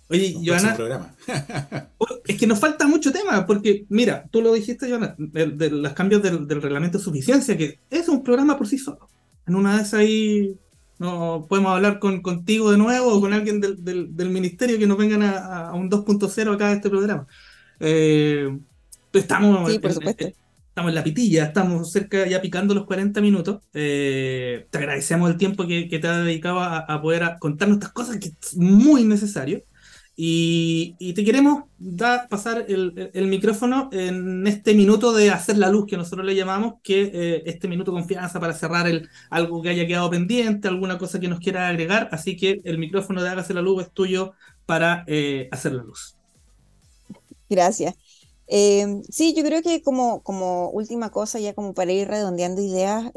[0.09, 1.15] Oye, Joana,
[2.27, 6.23] es que nos falta mucho tema, porque mira, tú lo dijiste, Joana, de, los cambios
[6.23, 9.09] del, reglamento de suficiencia, que es un programa por sí solo.
[9.47, 10.57] En una vez ahí
[10.99, 15.23] no podemos hablar con, contigo de nuevo o con alguien del, ministerio que nos vengan
[15.23, 17.27] a, un 2.0 acá de este programa.
[17.81, 18.57] Eh,
[19.13, 20.27] estamos, sí, por supuesto.
[20.69, 23.63] estamos en la pitilla, estamos cerca ya picando los 40 minutos.
[23.73, 28.29] Eh, te agradecemos el tiempo que, te has dedicado a, poder contarnos estas cosas que
[28.29, 29.63] es muy necesario.
[30.17, 35.97] Y, te queremos dar, pasar el, micrófono en este minuto de hacer la luz que
[35.97, 40.11] nosotros le llamamos, que eh, este minuto confianza para cerrar el, algo que haya quedado
[40.11, 42.09] pendiente, alguna cosa que nos quiera agregar.
[42.12, 44.35] Así que el micrófono de Hágase la Luz es tuyo
[44.67, 46.17] para eh, hacer la luz.
[47.51, 47.95] Gracias.
[48.47, 53.11] Eh, sí, yo creo que como, como última cosa, ya como para ir redondeando ideas,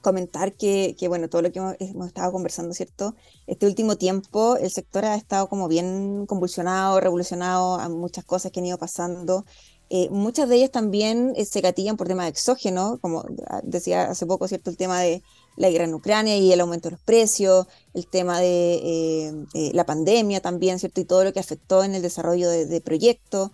[0.00, 3.14] comentar que, que, bueno, todo lo que hemos, estado conversando, ¿cierto?
[3.46, 8.60] Este último tiempo el sector ha estado como bien convulsionado, revolucionado, a muchas cosas que
[8.60, 9.44] han ido pasando.
[9.90, 13.24] Eh, muchas de ellas también eh, se gatillan por temas de exógeno, como
[13.62, 14.68] decía hace poco, ¿cierto?
[14.68, 15.22] El tema de
[15.56, 19.86] la guerra en Ucrania y el aumento de los precios, el tema de eh, la
[19.86, 21.00] pandemia también, ¿cierto?
[21.00, 23.50] Y todo lo que afectó en el desarrollo de, proyectos.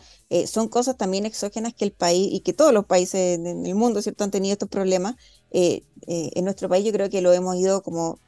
[0.47, 4.03] son cosas también exógenas que el país y que todos los países en el mundo,
[4.03, 4.25] ¿cierto?
[4.25, 5.15] Han tenido estos problemas
[5.55, 8.19] eh, eh, en nuestro país yo creo que lo hemos ido como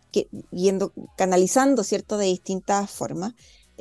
[0.52, 3.34] yendo, canalizando, ¿cierto?, de distintas formas.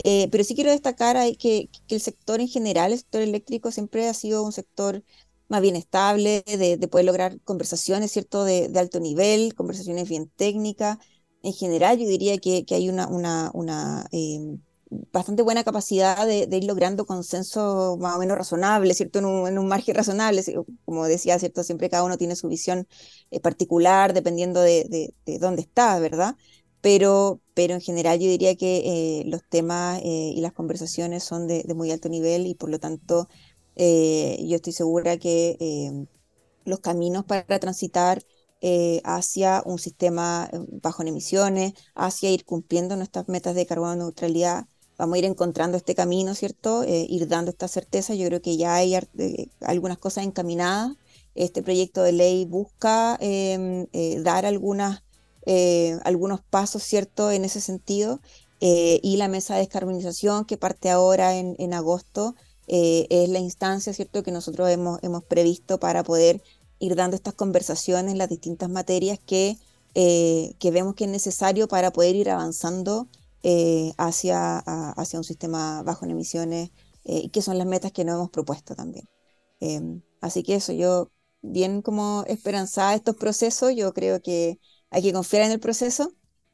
[0.04, 4.10] Eh, pero sí quiero destacar que, que, el sector en general, el sector eléctrico, siempre
[4.10, 5.04] ha sido un sector
[5.48, 10.98] más bien estable, de, de poder lograr conversaciones, ¿cierto?, de, alto nivel, conversaciones bien técnicas.
[11.44, 14.08] En general, yo diría que, que hay una, una
[14.90, 19.20] bastante buena capacidad de, ir logrando consenso más o menos razonable, ¿cierto?
[19.20, 19.26] En
[19.58, 20.44] un, margen razonable,
[20.86, 21.64] como decía, ¿cierto?
[21.64, 22.88] Siempre cada uno tiene su visión
[23.32, 26.36] eh, particular dependiendo de, dónde está, ¿verdad?
[26.82, 31.48] Pero, pero en general yo diría que eh, los temas eh, y las conversaciones son
[31.48, 33.28] de, muy alto nivel y por lo tanto
[33.78, 36.08] yo estoy segura que
[36.64, 38.24] los caminos para transitar
[39.04, 40.50] hacia un sistema
[40.82, 44.68] bajo en emisiones, hacia ir cumpliendo nuestras metas de carbono neutralidad,
[44.98, 46.84] vamos a ir encontrando este camino, ¿cierto?
[46.84, 48.16] Eh, ir dando esta certeza.
[48.16, 50.94] Yo creo que ya hay eh, algunas cosas encaminadas.
[51.36, 55.04] Este proyecto de ley busca em, eh, dar algunas,
[56.04, 58.20] algunos pasos, ¿cierto?, en ese sentido.
[58.60, 62.36] y la mesa de descarbonización que parte ahora en, en agosto
[62.68, 66.42] es la instancia, ¿cierto?, que nosotros hemos, hemos previsto para poder
[66.80, 69.58] ir dando estas conversaciones en las distintas materias que,
[69.94, 73.08] que vemos que es necesario para poder ir avanzando
[73.48, 76.72] eh, hacia, hacia un sistema bajo en emisiones,
[77.04, 79.08] eh, que son las metas que nos hemos propuesto también.
[79.60, 81.12] Em, así que eso, yo
[81.44, 86.12] bien como esperanzada estos procesos, yo creo que hay que confiar en el proceso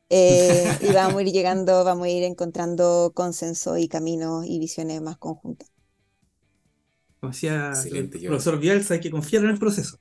[0.10, 5.02] eh, y vamos a ir llegando, vamos a ir encontrando consenso y caminos y visiones
[5.02, 5.70] más conjuntas.
[7.22, 9.98] Como decía el profesor Bielsa, hay que confiar en el proceso.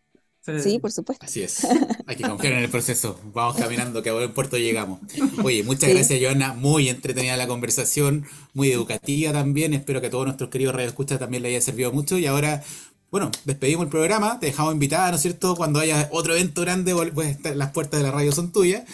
[0.63, 1.25] Sí, por supuesto.
[1.25, 1.65] Así es.
[2.07, 3.21] Hay que confiar en el proceso.
[3.35, 5.01] Vamos caminando, que a buen puerto llegamos.
[5.43, 6.55] Oye, muchas gracias, Joana.
[6.55, 9.75] Muy entretenida la conversación, muy educativa también.
[9.75, 12.19] Espero que a todos nuestros queridos radioescuchas también le haya servido mucho.
[12.19, 12.63] Y ahora,
[13.11, 14.41] bueno, despedimos el programa.
[14.41, 15.55] Te dejamos invitada, ¿no es cierto?
[15.57, 18.85] Cuando haya otro evento grande, pues las puertas de la radio son tuyas.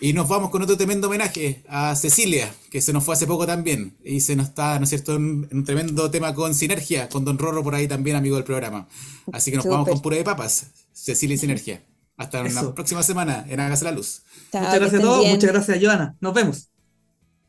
[0.00, 3.46] Y nos vamos con otro tremendo homenaje a Cecilia, que se nos fue hace poco
[3.46, 3.96] también.
[4.04, 7.36] Y se nos está, ¿no es cierto?, en un tremendo tema con sinergia, con Don
[7.36, 8.88] Rorro por ahí también, amigo del programa.
[9.32, 10.66] Así que nos vamos con pura de papas.
[11.02, 11.82] Cecilia y Sinergia.
[12.16, 14.22] Hasta la próxima semana en Hágase la Luz.
[14.52, 16.16] muchas gracias a todos, muchas gracias a Joana.
[16.20, 16.68] Nos vemos.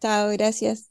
[0.01, 0.89] Chao, gracias.